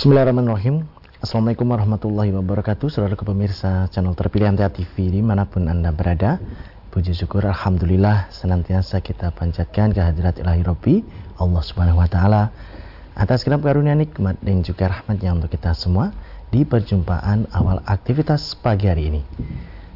Bismillahirrahmanirrahim. 0.00 0.88
Assalamualaikum 1.20 1.76
warahmatullahi 1.76 2.32
wabarakatuh. 2.32 2.88
Saudara 2.88 3.20
pemirsa 3.20 3.84
channel 3.92 4.16
terpilih 4.16 4.48
Antara 4.48 4.72
TV 4.72 5.12
di 5.12 5.20
mana 5.20 5.44
pun 5.44 5.68
Anda 5.68 5.92
berada. 5.92 6.40
Puji 6.88 7.12
syukur 7.12 7.44
Alhamdulillah 7.44 8.32
senantiasa 8.32 9.04
kita 9.04 9.28
panjatkan 9.36 9.92
kehadirat 9.92 10.40
ilahi 10.40 10.64
Rabbi 10.64 11.04
Allah 11.36 11.60
subhanahu 11.60 12.00
wa 12.00 12.08
ta'ala 12.08 12.48
atas 13.12 13.44
kenapa 13.44 13.68
karunia 13.68 13.92
nikmat 13.92 14.40
dan 14.40 14.64
juga 14.64 14.88
rahmatnya 14.88 15.36
untuk 15.36 15.52
kita 15.52 15.76
semua 15.76 16.16
di 16.48 16.64
perjumpaan 16.64 17.52
awal 17.52 17.84
aktivitas 17.84 18.56
pagi 18.56 18.88
hari 18.88 19.12
ini. 19.12 19.20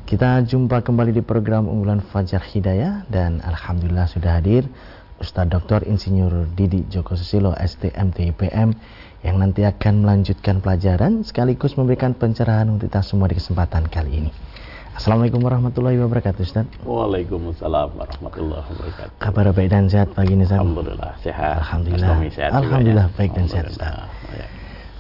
Kita 0.05 0.45
jumpa 0.45 0.85
kembali 0.85 1.17
di 1.17 1.25
program 1.25 1.65
unggulan 1.65 2.05
Fajar 2.05 2.45
Hidayah 2.45 3.09
dan 3.09 3.41
Alhamdulillah 3.41 4.13
sudah 4.13 4.37
hadir 4.37 4.69
Ustadz 5.17 5.49
Dr. 5.49 5.89
Insinyur 5.89 6.53
Didi 6.53 6.85
Joko 6.93 7.17
Susilo 7.17 7.57
STMT 7.57 8.37
IPM 8.37 8.77
yang 9.25 9.41
nanti 9.41 9.65
akan 9.65 10.05
melanjutkan 10.05 10.61
pelajaran 10.61 11.25
sekaligus 11.25 11.81
memberikan 11.81 12.13
pencerahan 12.13 12.69
untuk 12.69 12.93
kita 12.93 13.01
semua 13.01 13.33
di 13.33 13.41
kesempatan 13.41 13.89
kali 13.89 14.21
ini. 14.21 14.29
Assalamualaikum 14.95 15.43
warahmatullahi 15.43 15.97
wabarakatuh 15.97 16.45
Ustaz. 16.45 16.69
Waalaikumsalam 16.87 17.99
warahmatullahi 17.99 18.63
wabarakatuh. 18.69 19.17
Kabar 19.19 19.51
baik 19.51 19.69
dan 19.73 19.91
sehat 19.91 20.15
pagi 20.15 20.37
ini 20.37 20.45
Ustaz? 20.45 20.61
Alhamdulillah 20.61 21.17
sehat. 21.25 21.57
Alhamdulillah. 21.65 22.21
Sehat 22.31 22.53
Alhamdulillah 22.53 23.09
ya. 23.11 23.17
baik 23.17 23.33
dan 23.33 23.49
sehat 23.49 23.73
Ustaz. 23.73 23.97
Ya. 24.37 24.47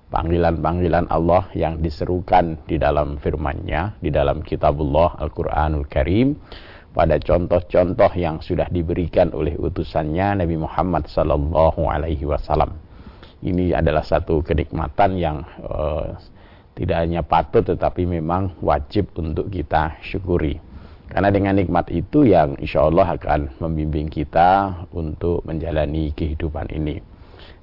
panggilan-panggilan 0.09 1.11
Allah 1.11 1.51
yang 1.53 1.83
diserukan 1.83 2.57
di 2.65 2.79
dalam 2.79 3.19
firman-Nya, 3.19 3.99
di 3.99 4.09
dalam 4.09 4.41
kitabullah 4.41 5.19
Al-Qur'anul 5.21 5.85
Karim 5.85 6.39
pada 6.99 7.15
contoh-contoh 7.15 8.11
yang 8.19 8.43
sudah 8.43 8.67
diberikan 8.67 9.31
oleh 9.31 9.55
utusannya 9.55 10.43
Nabi 10.43 10.59
Muhammad 10.59 11.07
sallallahu 11.07 11.87
alaihi 11.87 12.27
wasallam. 12.27 12.75
Ini 13.39 13.71
adalah 13.71 14.03
satu 14.03 14.43
kenikmatan 14.43 15.15
yang 15.15 15.47
uh, 15.63 16.19
tidak 16.75 16.99
hanya 16.99 17.23
patut 17.23 17.63
tetapi 17.63 18.03
memang 18.03 18.51
wajib 18.59 19.15
untuk 19.15 19.47
kita 19.47 19.95
syukuri. 20.03 20.59
Karena 21.07 21.31
dengan 21.31 21.55
nikmat 21.55 21.87
itu 21.87 22.27
yang 22.27 22.59
insya 22.59 22.83
Allah 22.83 23.15
akan 23.15 23.63
membimbing 23.63 24.11
kita 24.11 24.83
untuk 24.91 25.47
menjalani 25.47 26.11
kehidupan 26.11 26.67
ini. 26.67 26.99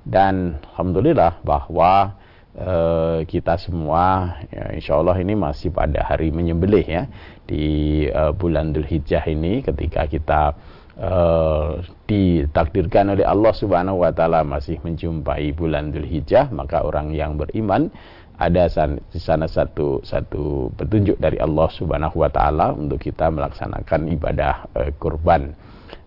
Dan 0.01 0.57
Alhamdulillah 0.73 1.45
bahwa 1.45 2.17
uh, 2.57 3.21
kita 3.29 3.61
semua 3.61 4.37
ya, 4.49 4.73
insya 4.73 4.97
Allah 4.97 5.17
ini 5.21 5.37
masih 5.37 5.71
pada 5.71 6.03
hari 6.03 6.33
menyembelih 6.33 6.87
ya 6.87 7.05
di 7.45 7.65
uh, 8.11 8.33
bulan 8.33 8.73
Dhul 8.73 8.89
Hijjah 8.89 9.23
ini 9.29 9.61
ketika 9.61 10.09
kita 10.09 10.57
uh, 10.99 11.85
ditakdirkan 12.09 13.13
oleh 13.13 13.25
Allah 13.25 13.53
Subhanahu 13.53 14.03
wa 14.03 14.13
taala 14.13 14.43
masih 14.43 14.81
menjumpai 14.81 15.53
bulan 15.53 15.93
Dhul 15.93 16.09
Hijjah 16.09 16.49
maka 16.51 16.83
orang 16.83 17.13
yang 17.13 17.37
beriman 17.37 17.93
ada 18.37 18.69
di 19.09 19.17
sana 19.17 19.49
satu 19.49 20.05
satu 20.05 20.69
petunjuk 20.77 21.17
dari 21.17 21.41
Allah 21.41 21.73
Subhanahu 21.73 22.21
wa 22.21 22.29
taala 22.29 22.77
untuk 22.77 23.01
kita 23.01 23.33
melaksanakan 23.33 24.13
ibadah 24.13 24.69
uh, 24.77 24.91
kurban 25.01 25.57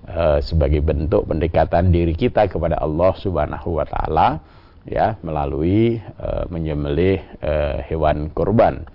uh, 0.06 0.38
sebagai 0.38 0.82
bentuk 0.86 1.26
pendekatan 1.26 1.90
diri 1.90 2.14
kita 2.14 2.46
kepada 2.46 2.78
Allah 2.78 3.14
Subhanahu 3.18 3.82
wa 3.82 3.86
taala 3.86 4.28
ya 4.88 5.20
melalui 5.26 6.00
uh, 6.20 6.48
menyembelih 6.48 7.20
uh, 7.44 7.84
hewan 7.88 8.32
kurban 8.32 8.88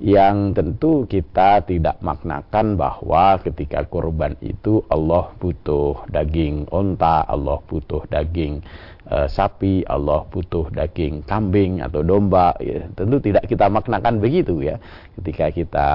yang 0.00 0.56
tentu 0.56 1.04
kita 1.04 1.60
tidak 1.68 2.00
maknakan 2.00 2.72
bahwa 2.72 3.36
ketika 3.44 3.84
kurban 3.84 4.32
itu 4.40 4.80
Allah 4.88 5.28
butuh 5.36 6.08
daging 6.08 6.72
onta, 6.72 7.20
Allah 7.28 7.60
butuh 7.68 8.08
daging 8.08 8.64
uh, 9.12 9.28
sapi, 9.28 9.84
Allah 9.84 10.24
butuh 10.24 10.72
daging 10.72 11.20
kambing 11.28 11.84
atau 11.84 12.00
domba. 12.00 12.56
Ya, 12.64 12.88
tentu 12.96 13.20
tidak 13.20 13.44
kita 13.44 13.68
maknakan 13.68 14.24
begitu 14.24 14.64
ya. 14.64 14.80
Ketika 15.20 15.52
kita 15.52 15.88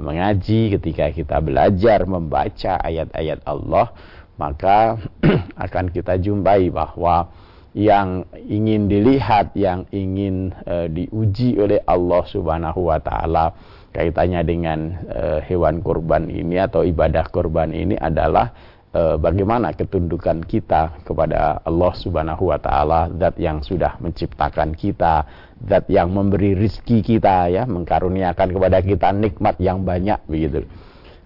mengaji, 0.00 0.80
ketika 0.80 1.12
kita 1.12 1.44
belajar 1.44 2.08
membaca 2.08 2.80
ayat-ayat 2.80 3.44
Allah, 3.44 3.92
maka 4.40 4.96
akan 5.68 5.92
kita 5.92 6.16
jumpai 6.16 6.72
bahwa 6.72 7.28
yang 7.76 8.26
ingin 8.34 8.90
dilihat, 8.90 9.54
yang 9.54 9.86
ingin 9.94 10.50
uh, 10.66 10.90
diuji 10.90 11.54
oleh 11.54 11.78
Allah 11.86 12.22
Subhanahu 12.26 12.90
wa 12.90 12.98
taala 12.98 13.54
kaitannya 13.94 14.42
dengan 14.42 14.78
uh, 15.06 15.38
hewan 15.42 15.82
kurban 15.82 16.30
ini 16.30 16.58
atau 16.58 16.82
ibadah 16.82 17.26
kurban 17.30 17.70
ini 17.70 17.94
adalah 17.94 18.50
uh, 18.94 19.14
bagaimana 19.18 19.70
ketundukan 19.74 20.42
kita 20.46 21.02
kepada 21.06 21.62
Allah 21.62 21.92
Subhanahu 21.94 22.50
wa 22.50 22.58
taala, 22.58 23.06
zat 23.14 23.38
yang 23.38 23.62
sudah 23.62 23.98
menciptakan 24.02 24.74
kita, 24.74 25.26
zat 25.62 25.86
yang 25.86 26.10
memberi 26.10 26.58
rizki 26.58 27.02
kita 27.02 27.54
ya, 27.54 27.62
mengkaruniakan 27.70 28.50
kepada 28.50 28.78
kita 28.82 29.14
nikmat 29.14 29.54
yang 29.62 29.86
banyak 29.86 30.18
begitu. 30.26 30.66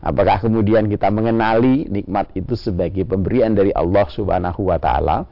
Apakah 0.05 0.45
kemudian 0.45 0.85
kita 0.93 1.09
mengenali 1.09 1.89
nikmat 1.89 2.29
itu 2.37 2.53
sebagai 2.53 3.09
pemberian 3.09 3.57
dari 3.57 3.73
Allah 3.73 4.05
Subhanahu 4.13 4.69
wa 4.69 4.77
taala? 4.77 5.25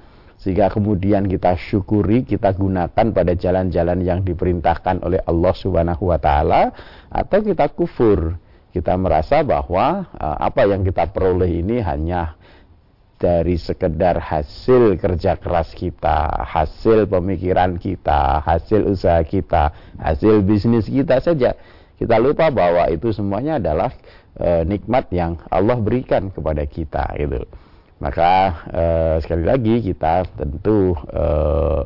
Sehingga 0.42 0.74
kemudian 0.74 1.30
kita 1.30 1.54
syukuri, 1.54 2.26
kita 2.26 2.50
gunakan 2.58 3.14
pada 3.14 3.32
jalan-jalan 3.38 4.02
yang 4.02 4.26
diperintahkan 4.26 4.98
oleh 5.06 5.22
Allah 5.22 5.54
Subhanahu 5.54 6.10
wa 6.10 6.18
taala 6.18 6.74
atau 7.14 7.38
kita 7.46 7.70
kufur. 7.70 8.34
Kita 8.74 8.98
merasa 8.98 9.46
bahwa 9.46 10.10
uh, 10.18 10.36
apa 10.42 10.66
yang 10.66 10.82
kita 10.82 11.14
peroleh 11.14 11.62
ini 11.62 11.78
hanya 11.78 12.34
dari 13.22 13.54
sekedar 13.54 14.18
hasil 14.18 14.98
kerja 14.98 15.38
keras 15.38 15.70
kita, 15.78 16.42
hasil 16.42 17.06
pemikiran 17.06 17.78
kita, 17.78 18.42
hasil 18.42 18.82
usaha 18.90 19.22
kita, 19.22 19.70
hasil 19.94 20.42
bisnis 20.42 20.90
kita 20.90 21.22
saja. 21.22 21.54
Kita 21.94 22.18
lupa 22.18 22.50
bahwa 22.50 22.90
itu 22.90 23.14
semuanya 23.14 23.62
adalah 23.62 23.94
uh, 24.42 24.66
nikmat 24.66 25.06
yang 25.14 25.38
Allah 25.46 25.78
berikan 25.78 26.34
kepada 26.34 26.66
kita 26.66 27.14
gitu. 27.14 27.46
Maka 28.02 28.30
eh, 28.74 29.16
sekali 29.22 29.46
lagi 29.46 29.74
kita 29.78 30.26
tentu 30.34 30.98
eh, 31.06 31.82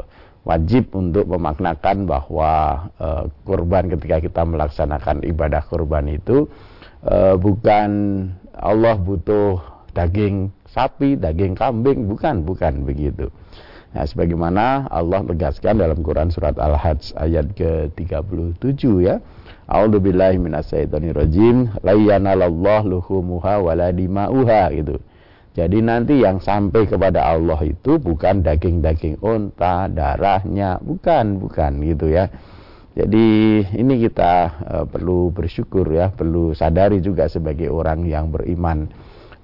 wajib 0.48 0.96
untuk 0.96 1.28
memaknakan 1.28 2.08
bahwa 2.08 2.52
eh, 2.96 3.24
kurban 3.44 3.92
ketika 3.92 4.24
kita 4.24 4.42
melaksanakan 4.48 5.20
ibadah 5.28 5.60
kurban 5.68 6.08
itu 6.08 6.48
eh, 7.04 7.36
bukan 7.36 7.90
Allah 8.56 8.96
butuh 8.96 9.60
daging 9.92 10.48
sapi, 10.72 11.20
daging 11.20 11.52
kambing, 11.52 12.08
bukan, 12.08 12.48
bukan 12.48 12.88
begitu. 12.88 13.28
Nah, 13.96 14.04
sebagaimana 14.04 14.92
Allah 14.92 15.24
tegaskan 15.24 15.80
dalam 15.80 16.04
Quran 16.04 16.28
surat 16.28 16.56
Al-Hajj 16.60 17.16
ayat 17.16 17.56
ke-37 17.56 18.82
ya. 19.00 19.24
A'udzu 19.68 20.04
billahi 20.04 20.36
minasyaitonir 20.36 21.16
rajim. 21.16 21.72
La 21.80 21.96
yanalallahu 21.96 22.92
luhumuha 22.92 23.56
wala 23.56 23.88
dima'uha 23.96 24.68
gitu. 24.76 25.00
Jadi 25.56 25.80
nanti 25.80 26.20
yang 26.20 26.36
sampai 26.36 26.84
kepada 26.84 27.32
Allah 27.32 27.56
itu 27.64 27.96
bukan 27.96 28.44
daging-daging 28.44 29.24
unta, 29.24 29.88
darahnya, 29.88 30.76
bukan, 30.84 31.40
bukan 31.40 31.80
gitu 31.80 32.12
ya. 32.12 32.28
Jadi 32.92 33.60
ini 33.76 33.94
kita 34.04 34.32
uh, 34.68 34.84
perlu 34.84 35.32
bersyukur 35.32 35.88
ya, 35.88 36.12
perlu 36.12 36.52
sadari 36.52 37.00
juga 37.00 37.28
sebagai 37.32 37.72
orang 37.72 38.04
yang 38.04 38.28
beriman 38.28 38.88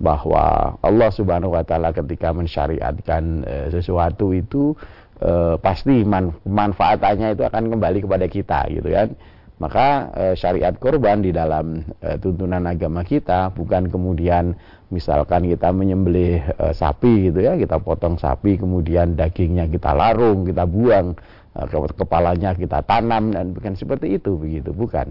bahwa 0.02 0.76
Allah 0.82 1.10
Subhanahu 1.14 1.54
wa 1.54 1.62
taala 1.62 1.94
ketika 1.94 2.34
mensyariatkan 2.34 3.22
e, 3.46 3.56
sesuatu 3.70 4.34
itu 4.34 4.74
e, 5.22 5.54
pasti 5.62 6.02
man, 6.02 6.34
manfaatannya 6.42 7.38
itu 7.38 7.46
akan 7.46 7.70
kembali 7.70 8.02
kepada 8.02 8.26
kita 8.26 8.66
gitu 8.74 8.90
kan. 8.90 9.14
Maka 9.62 10.10
e, 10.10 10.24
syariat 10.34 10.74
korban 10.74 11.22
di 11.22 11.30
dalam 11.30 11.86
e, 12.02 12.18
tuntunan 12.18 12.66
agama 12.66 13.06
kita 13.06 13.54
bukan 13.54 13.86
kemudian 13.86 14.58
misalkan 14.92 15.48
kita 15.48 15.72
menyembelih 15.72 16.44
e, 16.52 16.64
sapi 16.76 17.32
gitu 17.32 17.40
ya, 17.40 17.56
kita 17.56 17.80
potong 17.80 18.20
sapi 18.20 18.60
kemudian 18.60 19.16
dagingnya 19.16 19.66
kita 19.72 19.96
larung, 19.96 20.44
kita 20.44 20.68
buang, 20.68 21.16
e, 21.56 21.60
kepalanya 21.96 22.52
kita 22.52 22.84
tanam 22.84 23.32
dan 23.32 23.56
bukan 23.56 23.72
seperti 23.72 24.20
itu 24.20 24.36
begitu, 24.36 24.76
bukan 24.76 25.10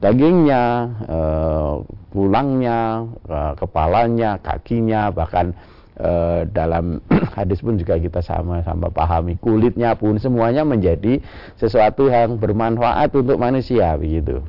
dagingnya, 0.00 0.62
eh, 1.10 1.74
tulangnya, 2.14 3.04
eh, 3.28 3.52
kepalanya, 3.58 4.38
kakinya, 4.38 5.10
bahkan 5.10 5.52
eh, 6.00 6.48
dalam 6.48 7.04
hadis 7.36 7.60
pun 7.60 7.76
juga 7.76 8.00
kita 8.00 8.24
sama-sama 8.24 8.88
pahami 8.88 9.36
kulitnya 9.36 9.92
pun 9.92 10.16
semuanya 10.16 10.64
menjadi 10.64 11.20
sesuatu 11.60 12.08
yang 12.08 12.40
bermanfaat 12.40 13.12
untuk 13.12 13.36
manusia 13.36 14.00
begitu. 14.00 14.40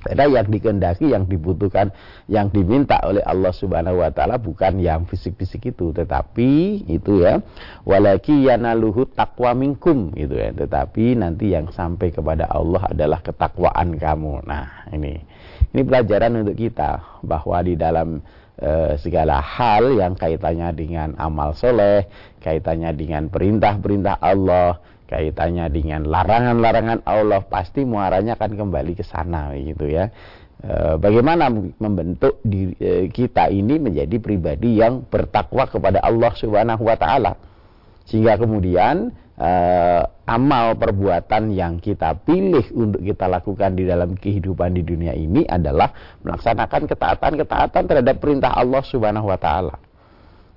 Karena 0.00 0.40
yang 0.40 0.48
dikendaki, 0.48 1.12
yang 1.12 1.28
dibutuhkan, 1.28 1.92
yang 2.24 2.48
diminta 2.48 2.96
oleh 3.04 3.20
Allah 3.20 3.52
Subhanahu 3.52 4.00
wa 4.00 4.08
taala 4.08 4.40
bukan 4.40 4.80
yang 4.80 5.04
fisik-fisik 5.04 5.76
itu, 5.76 5.92
tetapi 5.92 6.82
itu 6.88 7.20
ya, 7.20 7.44
walaki 7.84 8.48
yanaluhu 8.48 9.12
taqwa 9.12 9.52
minkum 9.52 10.08
gitu 10.16 10.40
ya. 10.40 10.56
Tetapi 10.56 11.20
nanti 11.20 11.52
yang 11.52 11.68
sampai 11.68 12.16
kepada 12.16 12.48
Allah 12.48 12.88
adalah 12.88 13.20
ketakwaan 13.20 14.00
kamu. 14.00 14.40
Nah, 14.48 14.88
ini 14.88 15.20
ini 15.76 15.80
pelajaran 15.84 16.42
untuk 16.42 16.56
kita 16.56 17.20
bahwa 17.20 17.60
di 17.60 17.76
dalam 17.76 18.24
e, 18.56 18.96
segala 18.98 19.38
hal 19.38 19.94
yang 19.94 20.16
kaitannya 20.16 20.72
dengan 20.72 21.08
amal 21.20 21.52
soleh, 21.52 22.08
kaitannya 22.40 22.90
dengan 22.96 23.28
perintah-perintah 23.28 24.16
Allah, 24.18 24.80
kaitannya 25.10 25.66
dengan 25.74 26.06
larangan-larangan 26.06 27.02
Allah 27.02 27.42
pasti 27.42 27.82
muaranya 27.82 28.38
akan 28.38 28.54
kembali 28.54 28.94
ke 28.94 29.02
sana 29.02 29.50
gitu 29.58 29.90
ya. 29.90 30.14
E, 30.62 30.94
bagaimana 31.02 31.50
membentuk 31.82 32.38
diri, 32.46 32.78
e, 32.78 33.10
kita 33.10 33.50
ini 33.50 33.82
menjadi 33.82 34.22
pribadi 34.22 34.78
yang 34.78 35.02
bertakwa 35.02 35.66
kepada 35.66 35.98
Allah 35.98 36.30
Subhanahu 36.38 36.86
wa 36.86 36.94
taala. 36.94 37.34
Sehingga 38.06 38.38
kemudian 38.38 39.10
e, 39.34 39.50
amal 40.30 40.78
perbuatan 40.78 41.50
yang 41.50 41.82
kita 41.82 42.14
pilih 42.22 42.62
untuk 42.78 43.02
kita 43.02 43.26
lakukan 43.26 43.74
di 43.74 43.90
dalam 43.90 44.14
kehidupan 44.14 44.78
di 44.78 44.86
dunia 44.86 45.18
ini 45.18 45.42
adalah 45.50 45.90
melaksanakan 46.22 46.86
ketaatan-ketaatan 46.86 47.82
terhadap 47.90 48.16
perintah 48.22 48.54
Allah 48.54 48.86
Subhanahu 48.86 49.26
wa 49.26 49.40
taala 49.42 49.89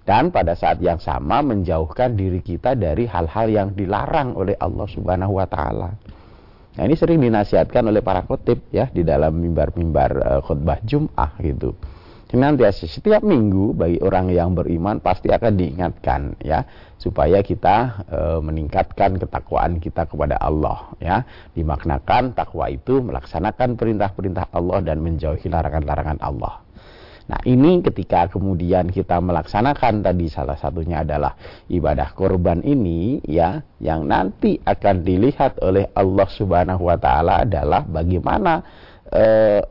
dan 0.03 0.35
pada 0.35 0.51
saat 0.55 0.83
yang 0.83 0.99
sama 0.99 1.39
menjauhkan 1.39 2.15
diri 2.19 2.43
kita 2.43 2.75
dari 2.75 3.07
hal-hal 3.07 3.47
yang 3.47 3.69
dilarang 3.71 4.35
oleh 4.35 4.55
Allah 4.59 4.87
Subhanahu 4.87 5.39
wa 5.39 5.47
taala. 5.47 5.95
Nah, 6.73 6.83
ini 6.83 6.97
sering 6.97 7.21
dinasihatkan 7.21 7.85
oleh 7.87 8.01
para 8.01 8.25
khotib 8.25 8.67
ya 8.73 8.89
di 8.89 9.05
dalam 9.05 9.37
mimbar-mimbar 9.37 10.11
uh, 10.19 10.41
khutbah 10.41 10.81
Jumat 10.83 11.37
gitu. 11.39 11.77
Nanti 12.33 12.65
setiap 12.65 13.21
minggu 13.21 13.77
bagi 13.77 14.01
orang 14.01 14.33
yang 14.33 14.57
beriman 14.57 14.97
pasti 14.97 15.29
akan 15.29 15.53
diingatkan 15.53 16.41
ya 16.41 16.65
supaya 16.97 17.45
kita 17.45 18.01
e, 18.09 18.19
meningkatkan 18.41 19.21
ketakwaan 19.21 19.77
kita 19.77 20.09
kepada 20.09 20.41
Allah 20.41 20.97
ya. 20.97 21.21
Dimaknakan 21.53 22.33
takwa 22.33 22.73
itu 22.73 23.05
melaksanakan 23.05 23.77
perintah-perintah 23.77 24.49
Allah 24.49 24.81
dan 24.81 25.05
menjauhi 25.05 25.45
larangan-larangan 25.45 26.17
Allah. 26.25 26.62
Nah 27.23 27.39
ini 27.47 27.79
ketika 27.79 28.27
kemudian 28.27 28.91
kita 28.91 29.23
melaksanakan 29.23 30.03
tadi 30.03 30.27
salah 30.27 30.59
satunya 30.59 31.07
adalah 31.07 31.35
ibadah 31.71 32.11
korban 32.11 32.59
ini 32.59 33.23
ya 33.23 33.63
yang 33.79 34.03
nanti 34.03 34.59
akan 34.59 35.07
dilihat 35.07 35.63
oleh 35.63 35.87
Allah 35.95 36.27
Subhanahu 36.27 36.83
Wa 36.83 36.97
Taala 36.99 37.47
adalah 37.47 37.87
bagaimana 37.87 38.59
eh, 39.07 39.63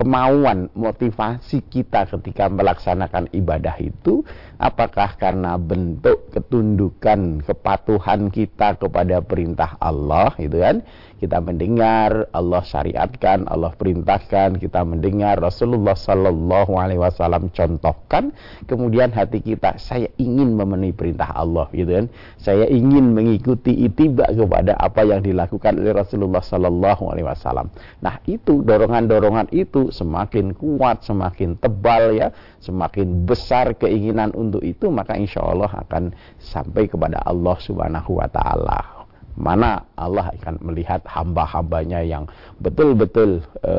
kemauan, 0.00 0.72
motivasi 0.72 1.60
kita 1.68 2.08
ketika 2.08 2.48
melaksanakan 2.48 3.28
ibadah 3.36 3.76
itu 3.76 4.24
apakah 4.60 5.16
karena 5.16 5.56
bentuk 5.56 6.28
ketundukan 6.36 7.40
kepatuhan 7.40 8.28
kita 8.28 8.76
kepada 8.76 9.24
perintah 9.24 9.80
Allah 9.80 10.36
gitu 10.36 10.60
kan? 10.60 10.84
Kita 11.20 11.36
mendengar 11.36 12.32
Allah 12.32 12.64
syariatkan 12.64 13.44
Allah 13.44 13.76
perintahkan 13.76 14.56
kita 14.56 14.80
mendengar 14.88 15.36
Rasulullah 15.36 15.92
Sallallahu 15.92 16.80
Alaihi 16.80 17.00
Wasallam 17.00 17.52
contohkan 17.52 18.32
kemudian 18.64 19.12
hati 19.12 19.44
kita 19.44 19.76
saya 19.76 20.08
ingin 20.16 20.56
memenuhi 20.56 20.96
perintah 20.96 21.32
Allah 21.32 21.68
gitu 21.72 21.92
kan? 21.96 22.06
Saya 22.40 22.68
ingin 22.68 23.16
mengikuti 23.16 23.72
itiba 23.84 24.28
kepada 24.32 24.76
apa 24.80 25.04
yang 25.04 25.24
dilakukan 25.24 25.80
oleh 25.80 25.92
Rasulullah 25.92 26.44
Sallallahu 26.44 27.12
Alaihi 27.12 27.28
Wasallam. 27.28 27.72
Nah 28.04 28.16
itu 28.28 28.60
dorongan-dorongan 28.64 29.52
itu 29.56 29.88
semakin 29.92 30.52
kuat 30.56 31.04
semakin 31.04 31.56
tebal 31.60 32.16
ya. 32.16 32.28
Semakin 32.60 33.24
besar 33.24 33.72
keinginan 33.72 34.36
untuk 34.36 34.49
itu 34.58 34.90
maka 34.90 35.14
insya 35.14 35.46
Allah 35.46 35.70
akan 35.70 36.10
sampai 36.42 36.90
kepada 36.90 37.22
Allah 37.22 37.54
Subhanahu 37.62 38.18
Wa 38.18 38.26
Taala. 38.26 39.00
Mana 39.38 39.86
Allah 39.94 40.34
akan 40.34 40.60
melihat 40.68 41.06
hamba-hambanya 41.06 42.02
yang 42.02 42.26
betul-betul 42.58 43.40
e, 43.62 43.74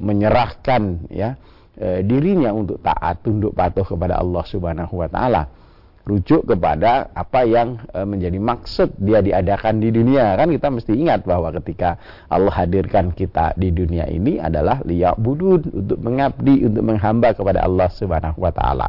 menyerahkan 0.00 1.06
ya 1.12 1.36
e, 1.76 2.02
dirinya 2.02 2.50
untuk 2.50 2.80
taat 2.80 3.22
tunduk 3.22 3.52
patuh 3.54 3.84
kepada 3.84 4.18
Allah 4.18 4.42
Subhanahu 4.42 4.98
wa 4.98 5.06
taala. 5.06 5.42
Rujuk 6.02 6.48
kepada 6.50 7.12
apa 7.12 7.44
yang 7.44 7.84
e, 7.92 7.98
menjadi 8.08 8.40
maksud 8.40 8.96
dia 8.96 9.20
diadakan 9.20 9.76
di 9.76 9.92
dunia. 9.92 10.34
Kan 10.34 10.50
kita 10.56 10.72
mesti 10.72 10.92
ingat 10.96 11.22
bahwa 11.28 11.52
ketika 11.60 12.00
Allah 12.26 12.54
hadirkan 12.58 13.12
kita 13.12 13.54
di 13.54 13.68
dunia 13.68 14.08
ini 14.08 14.42
adalah 14.42 14.80
liya'budun 14.82 15.68
untuk 15.68 15.98
mengabdi 16.00 16.64
untuk 16.64 16.82
menghamba 16.82 17.36
kepada 17.36 17.60
Allah 17.60 17.86
Subhanahu 17.92 18.40
wa 18.40 18.50
taala 18.50 18.88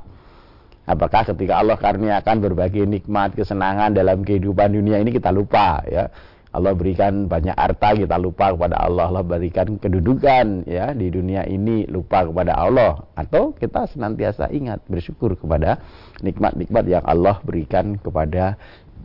Apakah 0.90 1.22
ketika 1.22 1.62
Allah 1.62 1.78
karuniakan 1.78 2.42
berbagai 2.42 2.82
nikmat, 2.90 3.38
kesenangan 3.38 3.94
dalam 3.94 4.26
kehidupan 4.26 4.74
dunia 4.74 4.98
ini 4.98 5.14
kita 5.14 5.30
lupa 5.30 5.86
ya. 5.86 6.10
Allah 6.50 6.74
berikan 6.74 7.30
banyak 7.30 7.54
harta 7.54 7.94
kita 7.94 8.18
lupa 8.18 8.50
kepada 8.58 8.82
Allah. 8.82 9.06
Allah 9.06 9.22
berikan 9.22 9.78
kedudukan 9.78 10.66
ya 10.66 10.98
di 10.98 11.14
dunia 11.14 11.46
ini 11.46 11.86
lupa 11.86 12.26
kepada 12.26 12.58
Allah. 12.58 13.06
Atau 13.14 13.54
kita 13.54 13.86
senantiasa 13.86 14.50
ingat 14.50 14.82
bersyukur 14.90 15.38
kepada 15.38 15.78
nikmat-nikmat 16.26 16.90
yang 16.90 17.06
Allah 17.06 17.38
berikan 17.46 18.02
kepada 18.02 18.58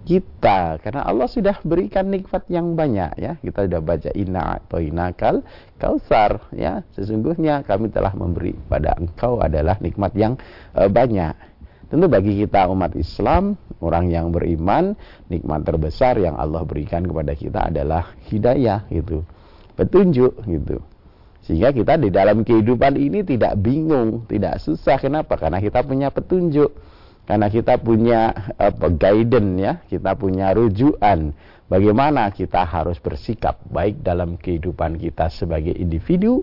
kita. 0.08 0.80
Karena 0.80 1.04
Allah 1.04 1.28
sudah 1.28 1.60
berikan 1.68 2.08
nikmat 2.08 2.48
yang 2.48 2.72
banyak 2.72 3.12
ya. 3.20 3.36
Kita 3.36 3.68
sudah 3.68 3.80
baca 3.84 4.10
inna 4.16 4.56
atau 4.64 4.80
inakal 4.80 5.44
kausar 5.76 6.48
ya. 6.56 6.80
Sesungguhnya 6.96 7.60
kami 7.60 7.92
telah 7.92 8.16
memberi 8.16 8.56
pada 8.72 8.96
engkau 8.96 9.44
adalah 9.44 9.76
nikmat 9.84 10.16
yang 10.16 10.40
uh, 10.72 10.88
banyak 10.88 11.36
Tentu 11.94 12.10
bagi 12.10 12.42
kita 12.42 12.66
umat 12.74 12.98
Islam, 12.98 13.54
orang 13.78 14.10
yang 14.10 14.34
beriman, 14.34 14.98
nikmat 15.30 15.62
terbesar 15.62 16.18
yang 16.18 16.34
Allah 16.34 16.66
berikan 16.66 17.06
kepada 17.06 17.38
kita 17.38 17.70
adalah 17.70 18.18
hidayah 18.26 18.82
gitu. 18.90 19.22
Petunjuk 19.78 20.42
gitu. 20.42 20.82
Sehingga 21.46 21.70
kita 21.70 21.94
di 21.94 22.10
dalam 22.10 22.42
kehidupan 22.42 22.98
ini 22.98 23.22
tidak 23.22 23.54
bingung, 23.62 24.26
tidak 24.26 24.58
susah. 24.58 24.98
Kenapa? 24.98 25.38
Karena 25.38 25.62
kita 25.62 25.86
punya 25.86 26.10
petunjuk. 26.10 26.74
Karena 27.30 27.46
kita 27.46 27.78
punya 27.78 28.50
apa, 28.58 28.90
guidance 28.90 29.54
ya, 29.54 29.72
kita 29.86 30.18
punya 30.18 30.50
rujukan 30.50 31.30
bagaimana 31.70 32.26
kita 32.34 32.66
harus 32.66 32.98
bersikap 32.98 33.62
baik 33.70 34.02
dalam 34.02 34.34
kehidupan 34.34 34.98
kita 34.98 35.30
sebagai 35.30 35.78
individu 35.78 36.42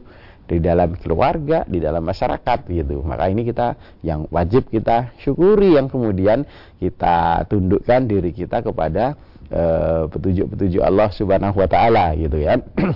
di 0.52 0.60
dalam 0.60 1.00
keluarga, 1.00 1.64
di 1.64 1.80
dalam 1.80 2.04
masyarakat 2.04 2.68
gitu. 2.68 3.00
Maka 3.08 3.32
ini 3.32 3.48
kita 3.48 3.80
yang 4.04 4.28
wajib 4.28 4.68
kita 4.68 5.16
syukuri 5.24 5.80
yang 5.80 5.88
kemudian 5.88 6.44
kita 6.76 7.48
tundukkan 7.48 8.04
diri 8.04 8.36
kita 8.36 8.60
kepada 8.60 9.16
eh, 9.48 10.04
petunjuk-petunjuk 10.12 10.84
Allah 10.84 11.08
Subhanahu 11.16 11.56
wa 11.56 11.70
taala 11.72 12.12
gitu 12.20 12.36
ya. 12.36 12.60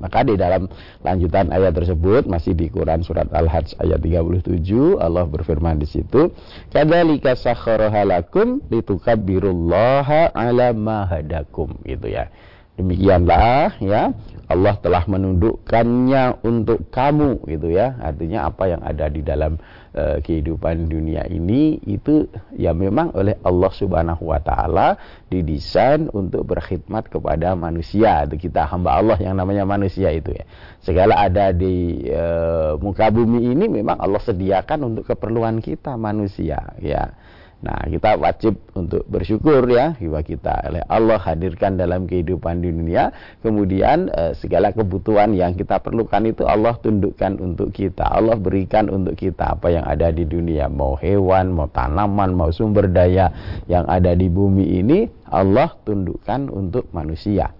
Maka 0.00 0.24
di 0.24 0.32
dalam 0.32 0.64
lanjutan 1.04 1.52
ayat 1.52 1.76
tersebut 1.76 2.24
masih 2.24 2.56
di 2.56 2.72
Quran 2.72 3.04
surat 3.04 3.28
Al-Hajj 3.28 3.76
ayat 3.84 4.00
37 4.00 4.96
Allah 4.96 5.28
berfirman 5.28 5.76
di 5.76 5.84
situ, 5.84 6.32
"Kadzalika 6.72 7.36
sakhkharaha 7.36 8.08
lakum 8.08 8.64
litukabbirullaha 8.72 10.32
'ala 10.32 10.72
ma 10.72 11.04
hadakum." 11.04 11.76
gitu 11.84 12.08
ya. 12.08 12.32
Demikianlah 12.80 13.76
ya 13.84 14.16
Allah 14.50 14.74
telah 14.82 15.06
menundukkannya 15.06 16.42
untuk 16.42 16.90
kamu 16.90 17.46
gitu 17.46 17.70
ya. 17.70 17.94
Artinya 18.02 18.50
apa 18.50 18.66
yang 18.66 18.82
ada 18.82 19.06
di 19.06 19.22
dalam 19.22 19.62
uh, 19.94 20.18
kehidupan 20.18 20.90
dunia 20.90 21.22
ini 21.30 21.78
itu 21.86 22.26
ya 22.58 22.74
memang 22.74 23.14
oleh 23.14 23.38
Allah 23.46 23.70
Subhanahu 23.70 24.26
wa 24.26 24.42
taala 24.42 24.98
didesain 25.30 26.10
untuk 26.10 26.50
berkhidmat 26.50 27.06
kepada 27.06 27.54
manusia. 27.54 28.26
Itu 28.26 28.42
kita 28.42 28.66
hamba 28.66 28.98
Allah 28.98 29.22
yang 29.22 29.38
namanya 29.38 29.62
manusia 29.62 30.10
itu 30.10 30.34
ya. 30.34 30.42
Segala 30.82 31.22
ada 31.22 31.54
di 31.54 32.02
uh, 32.10 32.74
muka 32.82 33.06
bumi 33.06 33.54
ini 33.54 33.70
memang 33.70 34.02
Allah 34.02 34.18
sediakan 34.18 34.90
untuk 34.90 35.14
keperluan 35.14 35.62
kita 35.62 35.94
manusia 35.94 36.74
ya. 36.82 37.14
Nah, 37.60 37.84
kita 37.92 38.16
wajib 38.16 38.56
untuk 38.72 39.04
bersyukur 39.04 39.68
ya 39.68 39.92
bahwa 39.92 40.24
kita 40.24 40.64
oleh 40.64 40.80
Allah 40.88 41.20
hadirkan 41.20 41.76
dalam 41.76 42.08
kehidupan 42.08 42.64
di 42.64 42.72
dunia. 42.72 43.12
Kemudian 43.44 44.08
eh, 44.08 44.32
segala 44.32 44.72
kebutuhan 44.72 45.36
yang 45.36 45.52
kita 45.52 45.76
perlukan 45.84 46.24
itu 46.24 46.48
Allah 46.48 46.80
tundukkan 46.80 47.36
untuk 47.36 47.68
kita. 47.76 48.08
Allah 48.08 48.40
berikan 48.40 48.88
untuk 48.88 49.12
kita 49.12 49.60
apa 49.60 49.68
yang 49.76 49.84
ada 49.84 50.08
di 50.08 50.24
dunia, 50.24 50.72
mau 50.72 50.96
hewan, 50.96 51.52
mau 51.52 51.68
tanaman, 51.68 52.32
mau 52.32 52.48
sumber 52.48 52.88
daya 52.88 53.28
yang 53.68 53.84
ada 53.84 54.16
di 54.16 54.32
bumi 54.32 54.80
ini 54.80 55.04
Allah 55.28 55.76
tundukkan 55.84 56.48
untuk 56.48 56.88
manusia. 56.96 57.52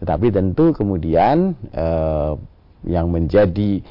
Tetapi 0.00 0.32
tentu 0.32 0.72
kemudian 0.72 1.52
eh, 1.76 2.32
yang 2.88 3.12
menjadi 3.12 3.84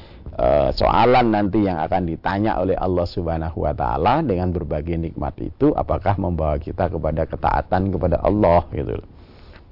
soalan 0.72 1.28
nanti 1.28 1.68
yang 1.68 1.76
akan 1.84 2.08
ditanya 2.08 2.56
oleh 2.56 2.72
Allah 2.72 3.04
Subhanahu 3.04 3.68
wa 3.68 3.76
taala 3.76 4.24
dengan 4.24 4.48
berbagai 4.48 4.96
nikmat 4.96 5.36
itu 5.44 5.76
apakah 5.76 6.16
membawa 6.16 6.56
kita 6.56 6.88
kepada 6.88 7.28
ketaatan 7.28 7.92
kepada 7.92 8.16
Allah 8.24 8.64
gitu. 8.72 8.96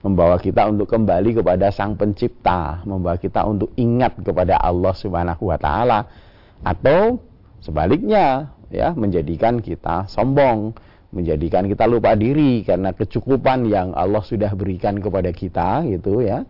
Membawa 0.01 0.41
kita 0.41 0.65
untuk 0.69 0.89
kembali 0.89 1.37
kepada 1.37 1.69
Sang 1.69 1.93
Pencipta, 1.93 2.81
membawa 2.89 3.21
kita 3.21 3.45
untuk 3.45 3.73
ingat 3.77 4.17
kepada 4.21 4.57
Allah 4.61 4.93
Subhanahu 4.97 5.49
wa 5.49 5.57
taala 5.61 6.09
atau 6.61 7.21
sebaliknya 7.65 8.53
ya 8.69 8.93
menjadikan 8.93 9.65
kita 9.65 10.09
sombong, 10.13 10.77
menjadikan 11.13 11.65
kita 11.69 11.89
lupa 11.89 12.13
diri 12.17 12.65
karena 12.69 12.93
kecukupan 12.93 13.65
yang 13.69 13.97
Allah 13.97 14.21
sudah 14.21 14.53
berikan 14.53 15.01
kepada 15.01 15.33
kita 15.33 15.89
gitu 15.89 16.21
ya 16.21 16.45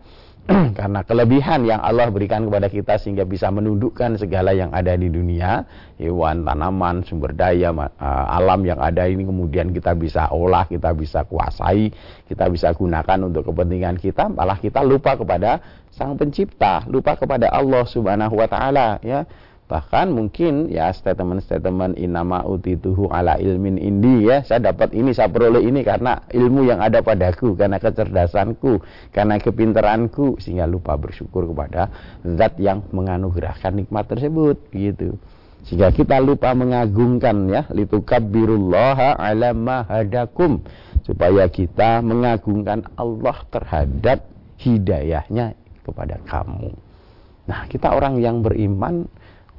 karena 0.79 1.05
kelebihan 1.05 1.69
yang 1.69 1.77
Allah 1.85 2.09
berikan 2.09 2.49
kepada 2.49 2.65
kita 2.65 2.97
sehingga 2.97 3.29
bisa 3.29 3.53
menundukkan 3.53 4.17
segala 4.17 4.51
yang 4.57 4.73
ada 4.73 4.97
di 4.97 5.05
dunia, 5.05 5.61
hewan, 6.01 6.41
tanaman, 6.41 7.05
sumber 7.05 7.37
daya, 7.37 7.69
alam 8.01 8.65
yang 8.65 8.81
ada 8.81 9.05
ini 9.05 9.21
kemudian 9.21 9.69
kita 9.69 9.93
bisa 9.93 10.33
olah, 10.33 10.65
kita 10.65 10.97
bisa 10.97 11.21
kuasai, 11.29 11.93
kita 12.25 12.49
bisa 12.49 12.73
gunakan 12.73 13.29
untuk 13.29 13.53
kepentingan 13.53 14.01
kita, 14.01 14.33
malah 14.33 14.57
kita 14.57 14.81
lupa 14.81 15.13
kepada 15.13 15.61
Sang 15.93 16.17
Pencipta, 16.17 16.87
lupa 16.89 17.19
kepada 17.19 17.51
Allah 17.51 17.83
Subhanahu 17.85 18.39
wa 18.39 18.47
taala 18.49 18.97
ya 19.05 19.27
bahkan 19.71 20.11
mungkin 20.11 20.67
ya 20.67 20.91
statement-statement 20.91 21.95
inama 21.95 22.43
utituhu 22.43 23.07
ala 23.07 23.39
ilmin 23.39 23.79
indi 23.79 24.27
ya 24.27 24.43
saya 24.43 24.75
dapat 24.75 24.91
ini 24.91 25.15
saya 25.15 25.31
peroleh 25.31 25.63
ini 25.63 25.79
karena 25.87 26.27
ilmu 26.27 26.67
yang 26.67 26.83
ada 26.83 26.99
padaku 26.99 27.55
karena 27.55 27.79
kecerdasanku 27.79 28.83
karena 29.15 29.39
kepintaranku 29.39 30.35
sehingga 30.43 30.67
lupa 30.67 30.99
bersyukur 30.99 31.47
kepada 31.47 31.87
zat 32.35 32.59
yang 32.59 32.83
menganugerahkan 32.91 33.71
nikmat 33.71 34.11
tersebut 34.11 34.59
gitu. 34.75 35.15
Sehingga 35.63 35.93
kita 35.95 36.19
lupa 36.19 36.51
mengagungkan 36.51 37.47
ya 37.47 37.63
litukabbirullaha 37.71 39.15
ala 39.15 39.55
ma 39.55 39.87
hadakum 39.87 40.59
supaya 41.07 41.47
kita 41.47 42.03
mengagungkan 42.03 42.91
Allah 42.99 43.39
terhadap 43.47 44.27
hidayahnya 44.59 45.55
kepada 45.87 46.19
kamu. 46.27 46.75
Nah 47.45 47.69
kita 47.69 47.93
orang 47.93 48.19
yang 48.19 48.41
beriman 48.41 49.05